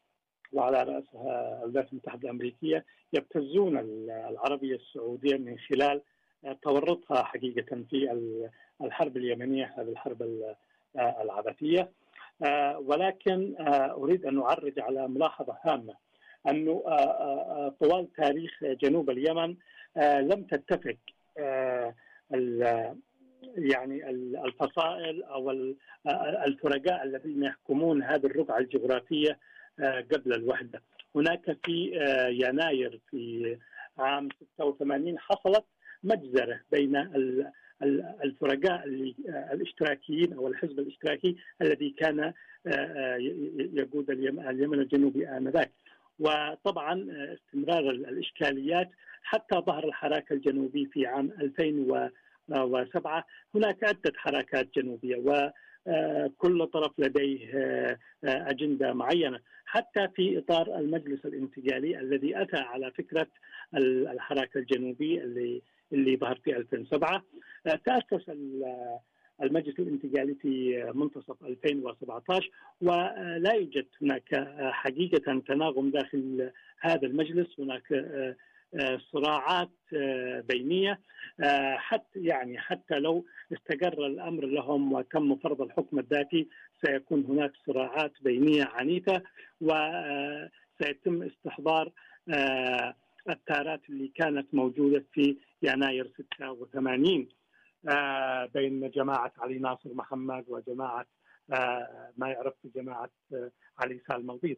[0.53, 3.77] وعلى رأسها الولايات المتحدة الأمريكية يبتزون
[4.09, 6.01] العربية السعودية من خلال
[6.61, 8.19] تورطها حقيقة في
[8.81, 10.45] الحرب اليمنية هذه الحرب
[10.95, 11.91] العبثية.
[12.77, 13.55] ولكن
[13.91, 15.93] أريد أن أعرج على ملاحظة هامة
[16.49, 16.83] أنه
[17.79, 19.55] طوال تاريخ جنوب اليمن
[19.97, 20.97] لم تتفق
[23.55, 24.09] يعني
[24.45, 25.51] الفصائل أو
[26.47, 29.39] الفرقاء الذين يحكمون هذه الرقعة الجغرافية
[29.79, 30.81] آه، قبل الوحدة.
[31.15, 33.57] هناك في آه، يناير في
[33.97, 35.65] عام 86 حصلت
[36.03, 36.95] مجزرة بين
[38.23, 38.87] الفرقاء
[39.29, 42.33] آه، الاشتراكيين أو الحزب الاشتراكي الذي كان
[43.57, 45.71] يقود اليمن الجنوبي آنذاك.
[46.19, 48.89] وطبعا استمرار الإشكاليات
[49.23, 51.85] حتى ظهر الحراك الجنوبي في عام 2000
[52.49, 57.39] وسبعة هناك عدة حركات جنوبية وكل طرف لديه
[58.23, 59.39] أجندة معينة.
[59.65, 63.27] حتى في إطار المجلس الانتقالي الذي أتى على فكرة
[63.75, 65.61] الحراك الجنوبي اللي
[65.93, 67.23] اللي ظهر في 2007
[67.85, 68.31] تأسس
[69.43, 77.59] المجلس الانتقالي في منتصف 2017 ولا يوجد هناك حقيقة تناغم داخل هذا المجلس.
[77.59, 77.83] هناك
[79.11, 80.99] صراعات آه، بينية
[81.43, 86.47] آه، حتى يعني حتى لو استقر الأمر لهم وتم فرض الحكم الذاتي
[86.85, 89.21] سيكون هناك صراعات بينية عنيفة
[89.61, 91.91] وسيتم آه، استحضار
[93.29, 97.27] التارات اللي كانت موجودة في يناير 86
[98.53, 101.05] بين جماعة علي ناصر محمد وجماعة
[102.17, 103.09] ما يعرف بجماعة
[103.79, 104.57] علي سالم البيض.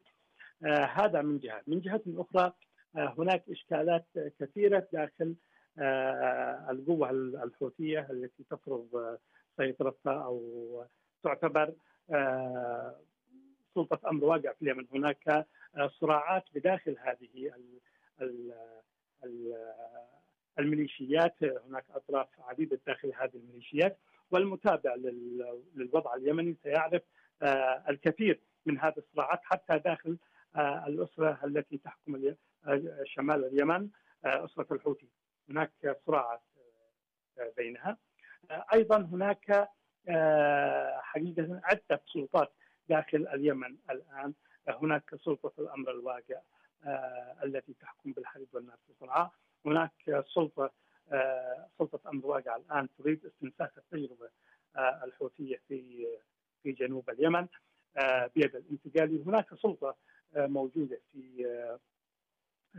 [0.93, 4.05] هذا من جهة، من جهة أخرى آه، هناك إشكالات
[4.39, 5.35] كثيرة داخل
[5.79, 7.09] آه، القوة
[7.43, 9.17] الحوثية التي تفرض
[9.57, 10.85] سيطرتها أو
[11.23, 11.73] تعتبر
[12.11, 12.95] آه،
[13.75, 14.85] سلطة أمر واقع في اليمن.
[14.93, 15.45] هناك
[15.99, 17.51] صراعات بداخل هذه
[20.59, 21.43] الميليشيات.
[21.43, 23.97] هناك أطراف عديدة داخل هذه الميليشيات.
[24.31, 24.95] والمتابع
[25.75, 27.01] للوضع اليمني سيعرف
[27.89, 30.17] الكثير من هذه الصراعات حتى داخل
[30.57, 32.33] الأسرة التي تحكم
[33.03, 33.89] شمال اليمن
[34.25, 35.09] أسرة الحوثي.
[35.49, 36.41] هناك صراعات
[37.39, 37.97] آه، بينها.
[38.51, 39.69] آه، أيضا هناك
[40.09, 42.53] آه، حقيقة عدة سلطات
[42.89, 44.33] داخل اليمن الآن.
[44.67, 46.41] هناك سلطة الأمر الواقع
[47.43, 49.31] التي تحكم بالحرب والنار في صنعاء
[49.65, 50.71] هناك سلطة
[51.79, 54.29] سلطة أمر واقع الآن تريد استنساخ التجربة
[54.77, 56.07] الحوثية في
[56.63, 57.47] في جنوب اليمن
[58.35, 59.95] بيد الانتقالي هناك سلطة
[60.37, 61.45] موجودة في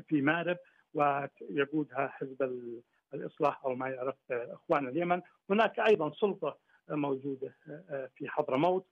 [0.09, 0.59] في مارب
[0.95, 2.43] ويقودها حزب
[3.15, 6.59] الإصلاح أو ما يعرف اخوان اليمن، هناك أيضا سلطة
[6.89, 7.55] موجودة
[8.17, 8.87] في حضرموت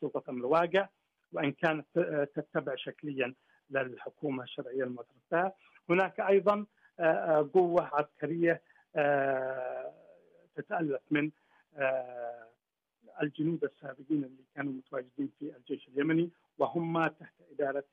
[0.00, 0.88] سلطة أمر واقع
[1.32, 1.86] وإن كانت
[2.34, 3.34] تتبع شكليا
[3.70, 5.52] للحكومة الشرعية المعترف
[5.90, 6.66] هناك أيضا
[7.54, 8.62] قوة عسكرية
[10.54, 11.30] تتالف من
[13.22, 17.84] الجنود السابقين اللي كانوا متواجدين في الجيش اليمني وهم تحت إدارة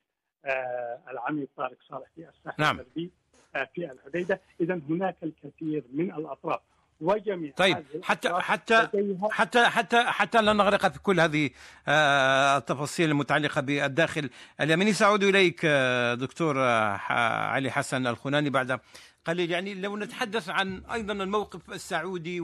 [0.44, 2.76] آه، العميد طارق صالح في الساحل نعم.
[2.80, 3.10] الغربي
[3.56, 4.40] آه، في الحديدة.
[4.60, 6.60] اذا هناك الكثير من الأطراف.
[7.00, 8.88] وجميع طيب حتى الأطراف حتى
[9.30, 11.50] حتى حتى حتى لا نغرق في كل هذه
[11.88, 14.92] آه، التفاصيل المتعلقة بالداخل اليمني.
[14.92, 15.66] سأعود إليك
[16.20, 18.80] دكتور علي حسن الخناني بعد
[19.24, 19.50] قليل.
[19.50, 22.40] يعني لو نتحدث عن أيضا الموقف السعودي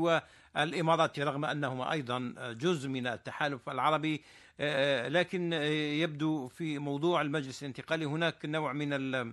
[0.57, 4.23] والاماراتي رغم أنهما أيضا جزء من التحالف العربي
[4.61, 5.63] آه، لكن آه،
[6.03, 9.27] يبدو في موضوع المجلس الانتقالي هناك نوع من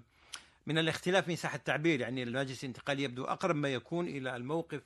[0.68, 2.02] من الاختلاف من ساحه التعبير.
[2.02, 4.82] يعني المجلس الانتقالي يبدو أقرب ما يكون إلى الموقف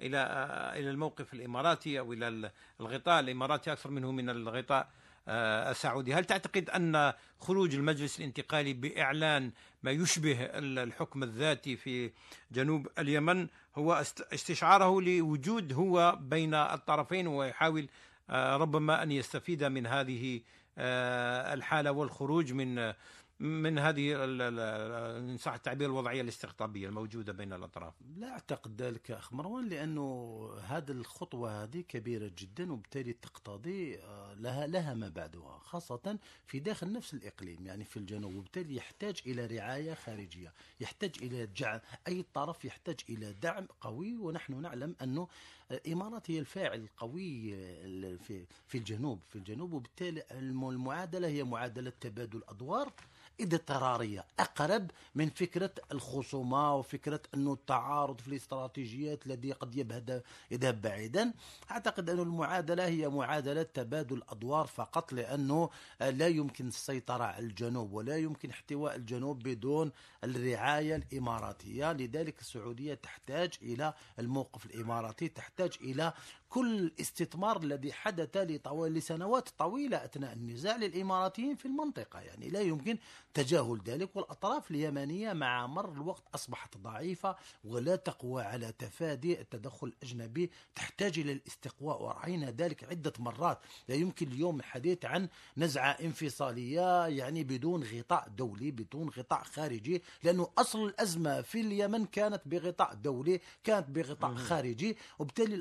[0.00, 4.90] إلى آه، إلى الموقف الإماراتي أو إلى ال- الغطاء الإماراتي أكثر منه من الغطاء آه،
[5.28, 12.10] السعودي، هل تعتقد أن خروج المجلس الانتقالي بإعلان ما يشبه ال- الحكم الذاتي في
[12.52, 17.88] جنوب اليمن هو است- استشعاره لوجود هو بين الطرفين ويحاول
[18.30, 20.40] آه، ربما أن يستفيد من هذه
[20.78, 22.92] آه، الحالة والخروج من
[23.40, 27.94] من هذه إن صح التعبير الوضعية الاستقطابية الموجودة بين الأطراف.
[28.16, 34.66] لا أعتقد ذلك أخ مروان لأنه هذه الخطوة هذه كبيرة جدا وبالتالي تقتضي آه، لها
[34.66, 39.94] لها ما بعدها خاصة في داخل نفس الإقليم يعني في الجنوب وبالتالي يحتاج إلى رعاية
[39.94, 45.28] خارجية يحتاج إلى جعل أي طرف يحتاج إلى دعم قوي ونحن نعلم أنه
[45.70, 51.92] الامارات هي الفاعل القوي آه، في في الجنوب في الجنوب وبالتالي الم- المعادلة هي معادلة
[52.00, 52.92] تبادل أدوار
[53.40, 54.24] اضطرارية.
[54.38, 61.32] أقرب من فكرة الخصومة وفكرة أنه التعارض في الاستراتيجيات الذي قد يبهد يذهب بعيدا.
[61.70, 65.70] أعتقد أن المعادلة هي معادلة تبادل أدوار فقط لأنه
[66.00, 69.92] لا يمكن السيطره على الجنوب ولا يمكن احتواء الجنوب بدون
[70.24, 71.92] الرعاية الإماراتية.
[71.92, 76.12] لذلك السعودية تحتاج إلى الموقف الإماراتي تحتاج إلى
[76.48, 82.20] كل استثمار الذي حدث لطوال لسنوات طويلة أثناء النزاع للإماراتيين في المنطقة.
[82.20, 82.98] يعني لا يمكن
[83.36, 90.50] تجاهل ذلك والأطراف اليمنية مع مر الوقت أصبحت ضعيفة ولا تقوى على تفادي التدخل الأجنبي
[90.74, 93.58] تحتاج إلى الاستقواء ورأينا ذلك عدة مرات.
[93.88, 100.48] لا يمكن اليوم الحديث عن نزعة انفصالية يعني بدون غطاء دولي بدون غطاء خارجي لأنه
[100.58, 105.56] أصل الأزمة في اليمن كانت بغطاء دولي كانت بغطاء خارجي وبالتالي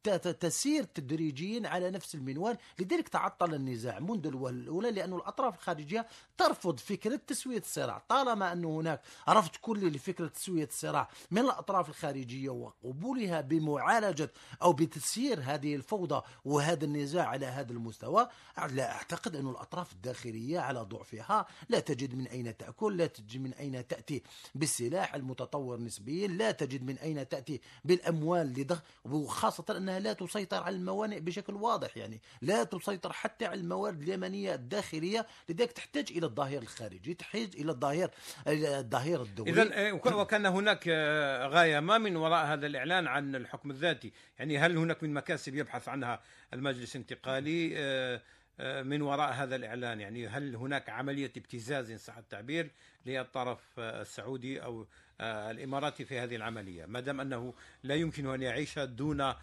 [0.39, 2.57] تسير تدريجيا على نفس المنوال.
[2.79, 8.03] لذلك تعطل النزاع منذ الأولى لأن الأطراف الخارجية ترفض فكرة تسوية الصراع.
[8.09, 15.39] طالما أن هناك رفض كلي لفكرة تسوية الصراع من الأطراف الخارجية وقبولها بمعالجة أو بتسيير
[15.43, 18.27] هذه الفوضى وهذا النزاع على هذا المستوى
[18.69, 23.53] لا أعتقد أن الأطراف الداخلية على ضعفها لا تجد من أين تأكل لا تجد من
[23.53, 24.23] أين تأتي
[24.55, 30.75] بالسلاح المتطور نسبيا لا تجد من أين تأتي بالأموال لضخ وخاصة إنها لا تسيطر على
[30.75, 36.61] الموانئ بشكل واضح يعني لا تسيطر حتى على الموارد اليمنية الداخلية لذلك تحتاج إلى الظهير
[36.61, 38.09] الخارجي تحتاج إلى الظهير
[38.47, 39.51] الظهير الدولي.
[39.51, 44.77] اذا وكان هناك آه، غاية ما من وراء هذا الإعلان عن الحكم الذاتي، يعني هل
[44.77, 46.21] هناك من مكاسب يبحث عنها
[46.53, 48.21] المجلس الانتقالي؟ آه،
[48.61, 52.71] من وراء هذا الإعلان، يعني هل هناك عملية ابتزاز ان صح التعبير
[53.05, 54.85] للطرف آه، السعودي أو
[55.21, 59.35] آه، الإماراتي في هذه العملية، ما دام أنه لا يمكن أن يعيش دون آه،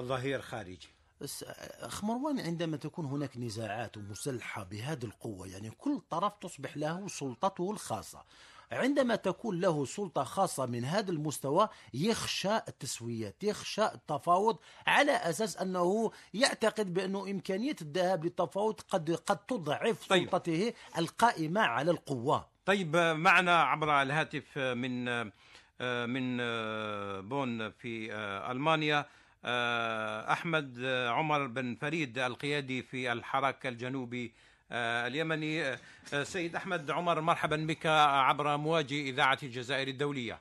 [0.00, 0.88] ظهير خارجي.
[1.20, 1.42] بس
[1.80, 7.70] أخ مروان عندما تكون هناك نزاعات مسلحة بهذه القوة يعني كل طرف تصبح له سلطته
[7.70, 8.24] الخاصة.
[8.72, 16.10] عندما تكون له سلطة خاصة من هذا المستوى يخشى التسويات يخشى التفاوض على أساس أنه
[16.34, 20.24] يعتقد بأنه إمكانية الذهاب للتفاوض قد قد تضعف طيب.
[20.24, 25.04] سلطته القائمة على القوة طيب معنا عبر الهاتف من
[25.80, 26.36] من
[27.28, 28.12] بون في
[28.50, 29.06] ألمانيا
[30.32, 34.32] أحمد آه، عمر بن فريد القيادي في الحراك الجنوبي
[34.72, 35.78] اليمني آه،
[36.14, 40.38] آه، سيد أحمد عمر مرحبا بك عبر مواجه إذاعة الجزائر الدولية.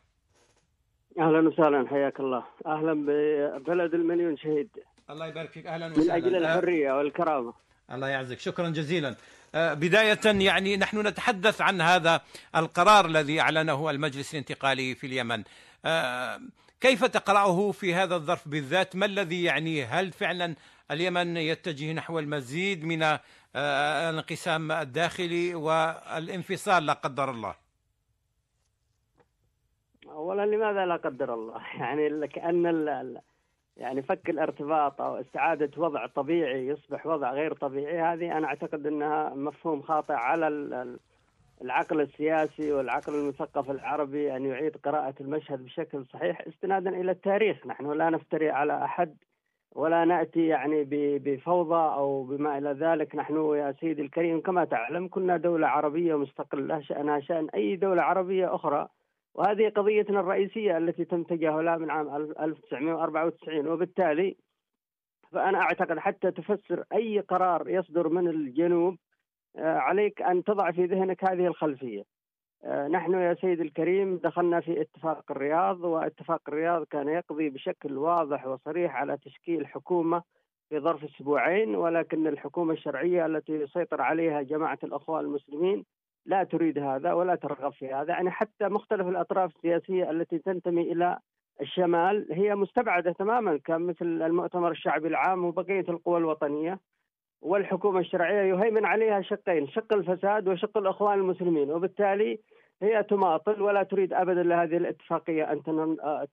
[1.19, 2.43] أهلا وسهلا حياك الله.
[2.65, 4.69] أهلا ببلد المليون شهيد.
[5.09, 5.65] الله يبارك فيك.
[5.67, 6.15] أهلا من وسهلا.
[6.15, 7.53] أجل آه، الحرية والكرامة.
[7.91, 8.39] الله يعزك.
[8.39, 9.15] شكرا جزيلا.
[9.55, 12.21] آه، بداية يعني نحن نتحدث عن هذا
[12.55, 15.43] القرار الذي أعلنه المجلس الانتقالي في اليمن.
[15.85, 16.41] آه،
[16.81, 20.55] كيف تقرأه في هذا الظرف بالذات؟ ما الذي يعنيه هل فعلا
[20.91, 23.19] اليمن يتجه نحو المزيد من آه،
[23.55, 27.55] الانقسام الداخلي والانفصال لا قدر الله.
[30.07, 33.19] اولا لماذا لا قدر الله؟ يعني كأن
[33.77, 39.29] يعني فك الارتباط أو استعادة وضع طبيعي يصبح وضع غير طبيعي هذه أنا أعتقد إنها
[39.29, 40.99] مفهوم خاطئ على ال- ال-
[41.61, 47.67] العقل السياسي والعقل المثقف العربي أن يعيد قراءة المشهد بشكل صحيح استنادا إلى التاريخ.
[47.67, 49.17] نحن لا نفتري على أحد
[49.75, 50.83] ولا نأتي يعني
[51.19, 53.15] بفوضى أو بما إلى ذلك.
[53.15, 58.55] نحن يا سيدي الكريم كما تعلم كنا دولة عربية مستقلة شأنها شأن أي دولة عربية
[58.55, 58.87] أخرى.
[59.35, 64.37] وهذه قضيتنا الرئيسية التي تم تجاهلها من عام 1994 وبالتالي
[65.31, 68.97] فأنا أعتقد حتى تفسر أي قرار يصدر من الجنوب
[69.57, 72.03] آه، عليك أن تضع في ذهنك هذه الخلفية.
[72.65, 78.47] آه، نحن يا سيدي الكريم دخلنا في اتفاق الرياض واتفاق الرياض كان يقضي بشكل واضح
[78.47, 80.23] وصريح على تشكيل حكومة
[80.69, 85.85] في ظرف أسبوعين ولكن الحكومة الشرعية التي يسيطر عليها جماعة الأخوان المسلمين
[86.25, 91.17] لا تريد هذا ولا ترغب في هذا، يعني حتى مختلف الأطراف السياسية التي تنتمي إلى
[91.61, 96.79] الشمال هي مستبعدة تماما كمثل المؤتمر الشعبي العام وبقية القوى الوطنية.
[97.41, 102.39] والحكومة الشرعية يهيمن عليها شقين، شق الفساد وشق الأخوان المسلمين، وبالتالي
[102.81, 105.51] هي تماطل ولا تريد ابدا لهذه الاتفاقية.
[105.51, 105.63] ان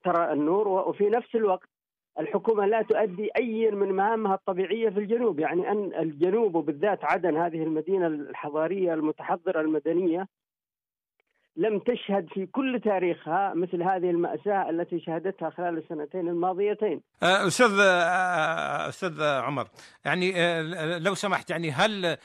[0.05, 1.69] ترى النور وفي نفس الوقت
[2.21, 7.63] الحكومة لا تؤدي أي من مهامها الطبيعية في الجنوب، يعني أن الجنوب وبالذات عدن هذه
[7.63, 10.27] المدينة الحضارية المتحضرة المدنية
[11.57, 17.01] لم تشهد في كل تاريخها مثل هذه المأساة التي شهدتها خلال السنتين الماضيتين.
[17.23, 19.67] أه، أستاذ أه، أستاذ عمر
[20.05, 20.33] يعني
[20.99, 22.17] لو سمحت يعني هل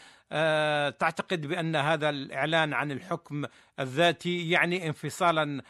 [0.92, 3.46] تعتقد بأن هذا الإعلان عن الحكم
[3.80, 5.62] الذاتي يعني انفصالا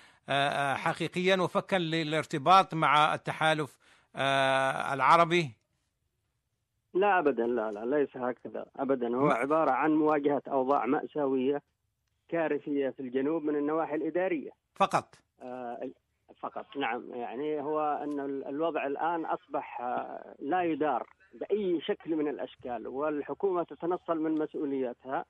[0.75, 3.77] حقيقيا وفكا للارتباط مع التحالف
[4.93, 5.51] العربي؟
[6.93, 9.15] لا ابدا لا لا ليس هكذا ابدا.
[9.15, 11.61] هو عبارة عن مواجهة أوضاع مأساوية
[12.29, 14.51] كارثية في الجنوب من النواحي الإدارية.
[14.75, 15.15] فقط.
[15.41, 15.89] آه
[16.39, 17.13] فقط نعم.
[17.13, 18.19] يعني هو أن
[18.49, 25.25] الوضع الآن أصبح آه لا يدار بأي شكل من الأشكال والحكومة تتنصل من مسؤولياتها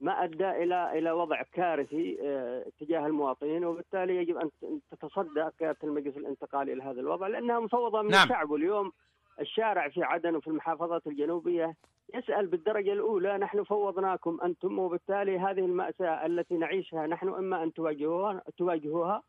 [0.00, 4.50] ما أدى إلى إلى وضع كارثي آه تجاه المواطنين وبالتالي يجب أن
[4.90, 8.22] تتصدى قياده المجلس الانتقالي إلى هذا الوضع لأنها مفوضة من نعم.
[8.22, 8.92] الشعب واليوم
[9.40, 11.74] الشارع في عدن وفي المحافظات الجنوبية
[12.14, 18.42] يسأل بالدرجة الأولى نحن فوضناكم أنتم وبالتالي هذه المأساة التي نعيشها نحن إما أن تواجهوها,
[18.58, 19.22] تواجهوها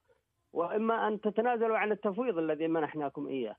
[0.53, 3.55] وإما أن تتنازلوا عن التفويض الذي منحناكم إياه.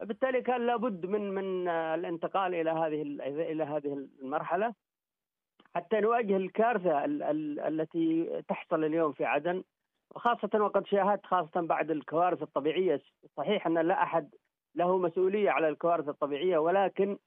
[0.00, 3.02] بالتالي كان لابد من من الانتقال إلى هذه
[3.52, 4.74] إلى هذه المرحلة
[5.74, 7.04] حتى نواجه الكارثة
[7.68, 9.62] التي تحصل اليوم في عدن
[10.10, 13.00] وخاصة وقد شاهدت خاصة بعد الكوارث الطبيعية.
[13.36, 14.30] صحيح أن لا أحد
[14.78, 17.18] له مسؤولية على الكوارث الطبيعية ولكن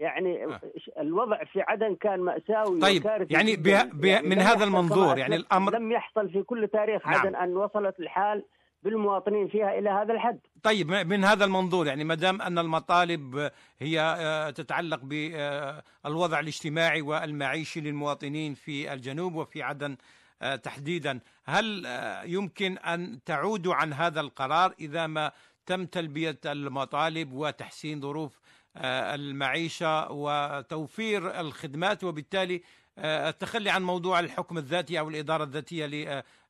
[0.00, 0.60] يعني آه.
[0.98, 5.74] الوضع في عدن كان مأساوي طيب يعني, بها بها يعني من هذا المنظور يعني الأمر
[5.78, 7.20] لم يحصل في كل تاريخ نعم.
[7.20, 8.44] عدن أن وصلت الحال
[8.82, 14.00] بالمواطنين فيها إلى هذا الحد طيب من هذا المنظور يعني ما دام أن المطالب هي
[14.00, 19.96] آه، تتعلق بالوضع الاجتماعي والمعيشي للمواطنين في الجنوب وفي عدن
[20.42, 21.86] آه، تحديدا هل
[22.24, 25.32] يمكن أن تعودوا عن هذا القرار إذا ما
[25.66, 28.40] تم تلبية المطالب وتحسين ظروف
[28.76, 32.62] آه، المعيشة وتوفير الخدمات وبالتالي
[32.98, 35.86] آه، التخلي عن موضوع الحكم الذاتي أو الإدارة الذاتية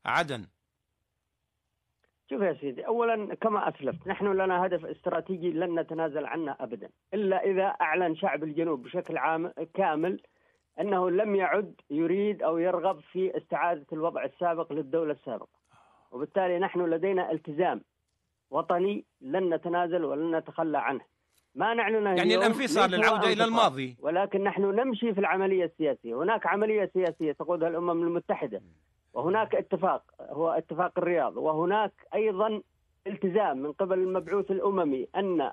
[0.07, 0.47] لعدن.
[2.31, 7.45] شوف يا سيدي اولا كما أسلفت نحن لنا هدف استراتيجي لن نتنازل عنه ابدا إلا
[7.45, 10.21] إذا أعلن شعب الجنوب بشكل عام كامل
[10.81, 15.59] أنه لم يعد يريد أو يرغب في استعادة الوضع السابق للدولة السابقة
[16.11, 17.81] وبالتالي نحن لدينا التزام
[18.51, 21.01] وطني لن نتنازل ولن نتخلى عنه.
[21.55, 23.97] ما نعلن يعني الانفصال العودة إلى الماضي.
[24.01, 26.23] ولكن نحن نمشي في العملية السياسية.
[26.23, 28.63] هناك عملية سياسية تقودها الأمم المتحدة
[29.15, 32.61] وهناك اتفاق هو اتفاق الرياض وهناك أيضا
[33.07, 35.51] التزام من قبل المبعوث الأممي أن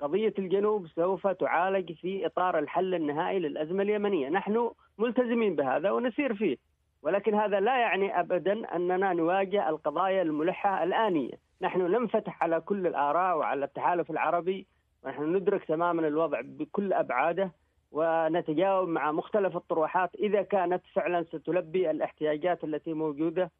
[0.00, 4.28] قضية الجنوب سوف تعالج في إطار الحل النهائي للأزمة اليمنية.
[4.28, 6.56] نحن ملتزمين بهذا ونسير فيه.
[7.02, 11.47] ولكن هذا لا يعني أبدا أننا نواجه القضايا الملحة الآنية.
[11.60, 14.66] نحن ننفتح على كل الآراء وعلى التحالف العربي
[15.04, 17.52] ونحن ندرك تماما الوضع بكل أبعاده
[17.92, 23.50] ونتجاوب مع مختلف الطروحات إذا كانت فعلا ستلبي الاحتياجات التي موجودة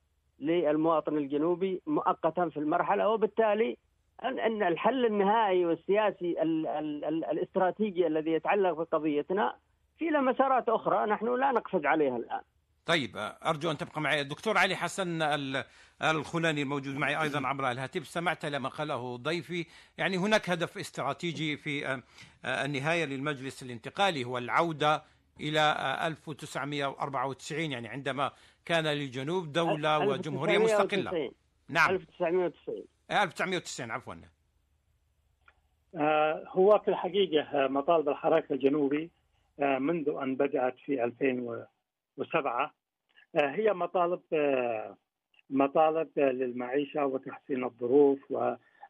[0.41, 3.77] للمواطن الجنوبي مؤقتا في المرحلة وبالتالي
[4.23, 9.55] ان الحل النهائي والسياسي ال ال ال الاستراتيجي الذي يتعلق بقضيتنا
[9.99, 12.41] في له مسارات أخرى نحن لا نقفز عليها الآن.
[12.89, 13.17] طيب
[13.47, 14.21] أرجو أن تبقى معي.
[14.21, 15.23] الدكتور علي حسن
[16.03, 18.07] الخلاني الموجود معي أيضا عبر الهاتف.
[18.07, 19.67] سمعت لما قاله ضيفي.
[19.99, 22.03] يعني هناك هدف استراتيجي في آه،
[22.45, 24.25] آه، النهاية للمجلس الانتقالي.
[24.25, 25.03] هو العودة
[25.41, 25.61] إلى
[26.03, 28.33] 1994 آه، يعني عندما
[28.65, 31.33] كان للجنوب دولة وجمهورية مستقلة.
[31.69, 31.91] نعم.
[31.91, 34.15] 1990 1990 عفوا.
[36.49, 39.11] هو في الحقيقة مطالب الحراك الجنوبي
[39.59, 42.78] منذ أن بدأت في 2007
[43.35, 44.21] هي مطالب
[45.51, 48.19] مطالب للمعيشة وتحسين الظروف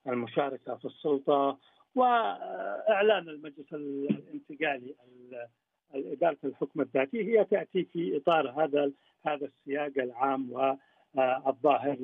[0.07, 1.59] والمشاركة في السلطة
[1.95, 4.95] وإعلان المجلس الانتقالي
[5.95, 7.23] إدارة الحكم الذاتي.
[7.39, 8.91] هي تأتي في إطار هذا
[9.27, 11.97] هذا السياق العام والظاهر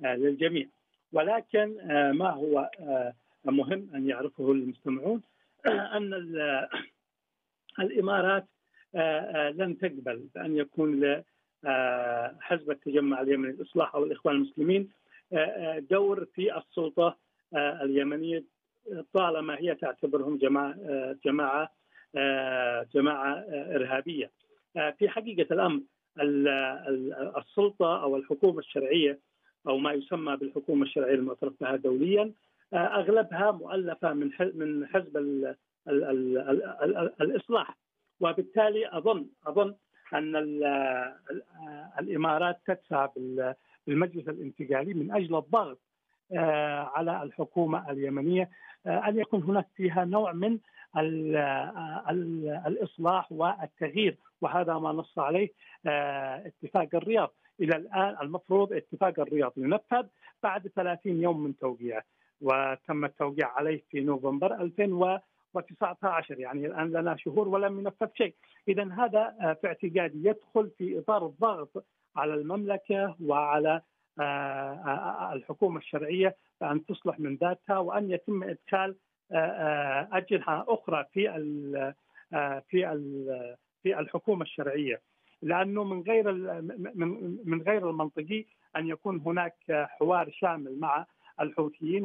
[0.00, 0.66] للجميع.
[1.12, 1.76] ولكن
[2.14, 2.70] ما هو
[3.44, 5.22] مهم أن يعرفه المستمعون
[5.66, 6.14] أن
[7.78, 8.46] الإمارات
[9.54, 11.22] لن تقبل بأن يكون
[12.40, 14.88] حزب التجمع اليمني الإصلاح أو الإخوان المسلمين
[15.90, 17.16] دور في السلطة
[17.56, 18.44] اليمنية
[19.12, 20.74] طالما هي تعتبرهم جماعة
[21.24, 21.70] جماعة
[22.94, 24.30] جماعة إرهابية.
[24.98, 25.80] في حقيقة الأمر
[27.38, 29.18] السلطة أو الحكومة الشرعية
[29.68, 32.32] أو ما يسمى بالحكومة الشرعية المعترف بها دوليا
[32.74, 35.16] أغلبها مؤلفة من من حزب
[37.20, 37.76] الإصلاح
[38.20, 39.74] وبالتالي أظن أظن
[40.14, 40.36] أن
[41.98, 43.08] الإمارات تدفع
[43.86, 45.78] بالمجلس الانتقالي من أجل الضغط
[46.96, 48.50] على الحكومة اليمنية
[48.86, 50.58] أن يكون هناك فيها نوع من
[52.66, 54.16] الإصلاح والتغيير.
[54.40, 55.48] وهذا ما نص عليه
[55.86, 57.34] آه، اتفاق الرياض.
[57.60, 60.06] إلى الآن المفروض اتفاق الرياض ينفذ
[60.42, 62.02] بعد 30 يوم من توقيعه
[62.40, 64.62] وتم التوقيع عليه في نوفمبر
[65.58, 68.34] 2019 يعني الآن لنا شهور ولم ينفذ شيء.
[68.68, 71.84] اذا هذا آه، في اعتقادي يدخل في إطار الضغط
[72.16, 73.80] على المملكة وعلى
[74.20, 78.96] آه، الحكومة الشرعية بان تصلح من ذاتها وأن يتم إدخال
[80.12, 81.92] اجنحه أخرى في
[82.68, 82.86] في
[83.82, 85.00] في الحكومة الشرعية.
[85.42, 86.32] لأنه من غير
[87.44, 88.44] من غير المنطقي
[88.76, 91.06] أن يكون هناك حوار شامل مع
[91.40, 92.04] الحوثيين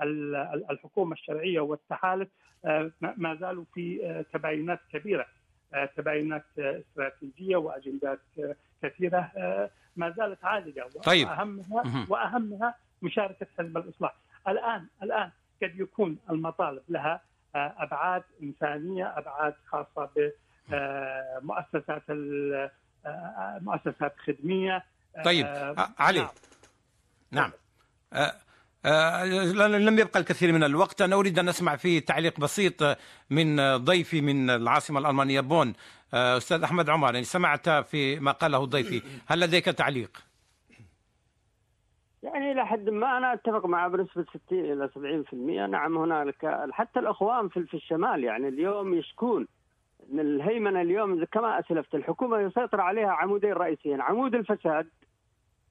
[0.00, 2.28] والحكومة الشرعية والتحالف
[3.16, 5.26] ما زالوا في تباينات كبيرة
[5.96, 8.20] تباينات استراتيجية وأجندات
[8.82, 9.30] كثيرة
[9.96, 11.28] ما زالت عالقه طيب.
[11.28, 14.14] واهمها وأهمها مشاركة حزب الإصلاح.
[14.48, 15.30] الآن الآن
[15.62, 17.20] قد يكون المطالب لها
[17.54, 20.10] آه، أبعاد إنسانية أبعاد خاصة
[20.68, 22.70] بمؤسسات آه،
[23.06, 24.84] آه، مؤسسات خدمية
[25.24, 25.46] طيب
[25.98, 26.28] علي.
[27.30, 27.50] نعم,
[28.12, 28.32] نعم.
[28.86, 31.02] لم يبقى الكثير من الوقت.
[31.02, 32.98] أنا أريد أن أسمع فيه تعليق بسيط
[33.30, 35.72] من ضيفي من العاصمة الألمانية بون.
[36.14, 39.02] أستاذ أحمد عمر يعني سمعت في ما قاله ضيفي.
[39.26, 40.10] هل لديك تعليق؟
[42.22, 44.88] يعني إلى حد ما أنا أتفق معه بنسبة 60 إلى
[45.28, 49.46] 70% نعم هنالك حتى الأخوان في الشمال يعني اليوم يشكون
[50.12, 54.88] ان الهيمنة اليوم كما أسلفت الحكومة يسيطر عليها عمودين رئيسيين عمود الفساد.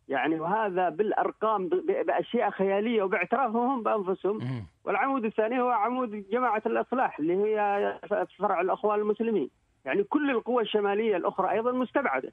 [0.08, 1.70] يعني وهذا بالأرقام
[2.08, 7.99] بأشياء خيالية وباعترافهم هم بانفسهم والعمود الثاني هو عمود جماعة الإصلاح اللي هي
[8.39, 9.49] فرع الأخوان المسلمين.
[9.86, 12.32] يعني كل القوى الشمالية الأخرى أيضا مستبعدة.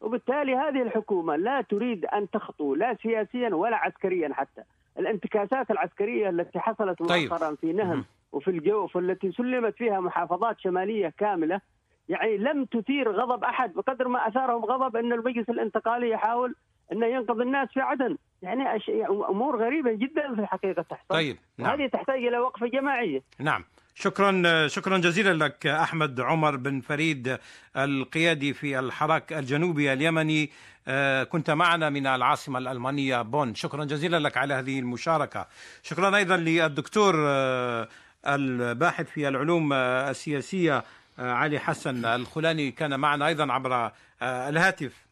[0.00, 4.62] وبالتالي هذه الحكومة لا تريد أن تخطو لا سياسيا ولا عسكريا حتى.
[4.98, 7.32] الانتكاسات العسكرية التي حصلت طيب.
[7.32, 11.60] مؤخرا في نهم وفي الجوف والتي سلمت فيها محافظات شمالية كاملة
[12.08, 16.54] يعني لم تثير غضب أحد بقدر ما أثارهم غضب أن المجلس الانتقالي يحاول
[16.92, 18.16] أنه ينقذ الناس في عدن.
[18.42, 18.62] يعني
[19.08, 21.04] أمور غريبة جدا في الحقيقة تحصل.
[21.08, 21.80] طيب نعم.
[21.80, 23.22] هذه تحتاج إلى وقفة جماعية.
[23.38, 23.64] نعم.
[23.94, 27.38] شكرا شكرا جزيلا لك أحمد عمر بن فريد
[27.76, 30.50] القيادي في الحراك الجنوبي اليمني.
[30.88, 33.54] آه، كنت معنا من العاصمة الألمانية بون.
[33.54, 35.46] شكرا جزيلا لك على هذه المشاركة.
[35.82, 37.88] شكرا أيضا للدكتور آه،
[38.26, 40.84] الباحث في العلوم آه، السياسية
[41.18, 42.70] علي حسن الخلاني.
[42.70, 43.90] كان معنا أيضا عبر
[44.22, 45.06] الهاتف.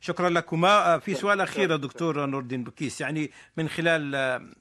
[0.00, 0.98] شكرا لكما.
[0.98, 3.00] في سؤال أخير دكتور نور الدين بكيس.
[3.00, 4.14] يعني من خلال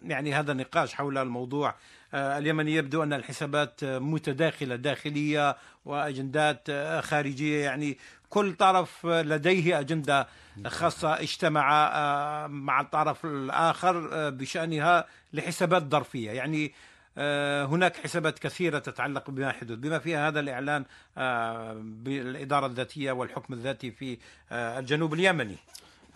[0.03, 1.75] يعني هذا النقاش حول الموضوع
[2.13, 6.71] آه، اليمن يبدو أن الحسابات متداخلة داخلية وأجندات
[7.03, 7.63] خارجية.
[7.63, 7.97] يعني
[8.29, 10.27] كل طرف لديه أجندة
[10.67, 16.31] خاصة اجتمع آه، مع الطرف الآخر آه، بشأنها لحسابات ظرفية.
[16.31, 16.73] يعني
[17.17, 19.81] هناك حسابات كثيرة تتعلق بما حدود.
[19.81, 20.85] بما فيها هذا الإعلان
[22.03, 24.17] بالإدارة الذاتية والحكم الذاتي في
[24.51, 25.55] الجنوب اليمني.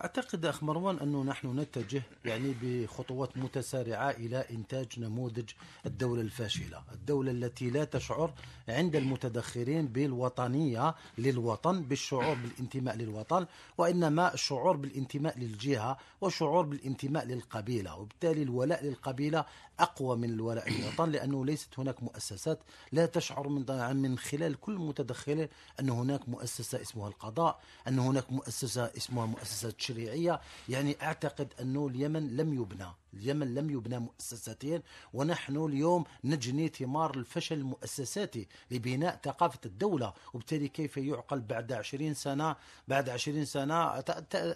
[0.04, 5.50] أعتقد أخ مروان أنه نحن نتجه يعني بخطوات متسارعة إلى إنتاج نموذج
[5.86, 8.34] الدولة الفاشلة الدولة التي لا تشعر
[8.70, 13.46] عند المتدخرين بالوطنية للوطن بالشعور بالانتماء للوطن
[13.78, 17.96] وإنما الشعور بالانتماء للجهة وشعور بالانتماء للقبيلة.
[17.96, 19.46] وبالتالي الولاء للقبيلة
[19.80, 22.60] أقوى من الولاء للوطن لأنه ليست هناك مؤسسات
[22.92, 25.48] لا تشعر من من خلال كل متدخلين
[25.80, 32.38] أن هناك مؤسسة اسمها القضاء أن هناك مؤسسة اسمها مؤسسة تشريعية يعني أعتقد أنه اليمن
[32.38, 32.88] لم يبنى.
[33.14, 34.82] اليمن لم يبنى مؤسساتيا
[35.14, 40.14] ونحن اليوم نجني ثمار الفشل المؤسساتي لبناء ثقافة الدولة.
[40.34, 42.56] وبالتالي كيف يعقل بعد 20 سنة
[42.88, 44.04] بعد 20 سنة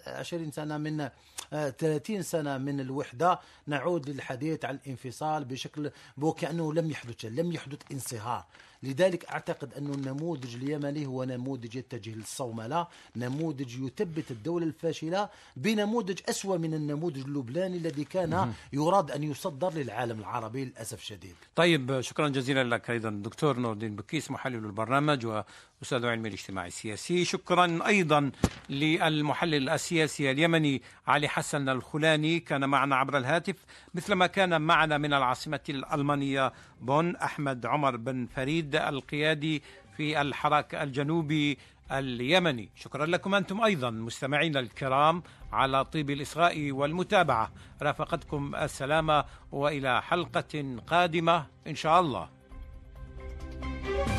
[0.06, 1.08] 20 سنة من
[1.50, 8.44] 30 سنة من الوحدة نعود للحديث عن الانفصال بشكل وكأنه لم يحدث لم يحدث انصهار.
[8.84, 16.56] لذلك أعتقد أن النموذج اليمني هو نموذج يتجه للصوملة نموذج يثبت الدولة الفاشلة بنموذج أسوأ
[16.56, 21.34] من النموذج اللبناني الذي كان يراد أن يصدر للعالم العربي للأسف الشديد.
[21.54, 27.24] طيب شكرا جزيلا لك أيضا دكتور نور الدين بكيس محلل البرنامج وأستاذ علم الاجتماع السياسي.
[27.24, 28.30] شكرا أيضا
[28.70, 33.56] للمحلل السياسي اليمني علي حسن الخلاني كان معنا عبر الهاتف.
[33.94, 39.62] مثلما كان معنا من العاصمة الألمانية بون أحمد عمر بن فريد القيادي
[39.96, 41.58] في الحراك الجنوبي
[41.92, 42.68] اليمني.
[42.76, 45.22] شكرا لكم أنتم أيضا مستمعينا الكرام
[45.52, 47.52] على طيب الإصغاء والمتابعة.
[47.82, 52.28] رافقتكم السلامة وإلى حلقة قادمة إن شاء الله.
[53.84, 54.13] thank you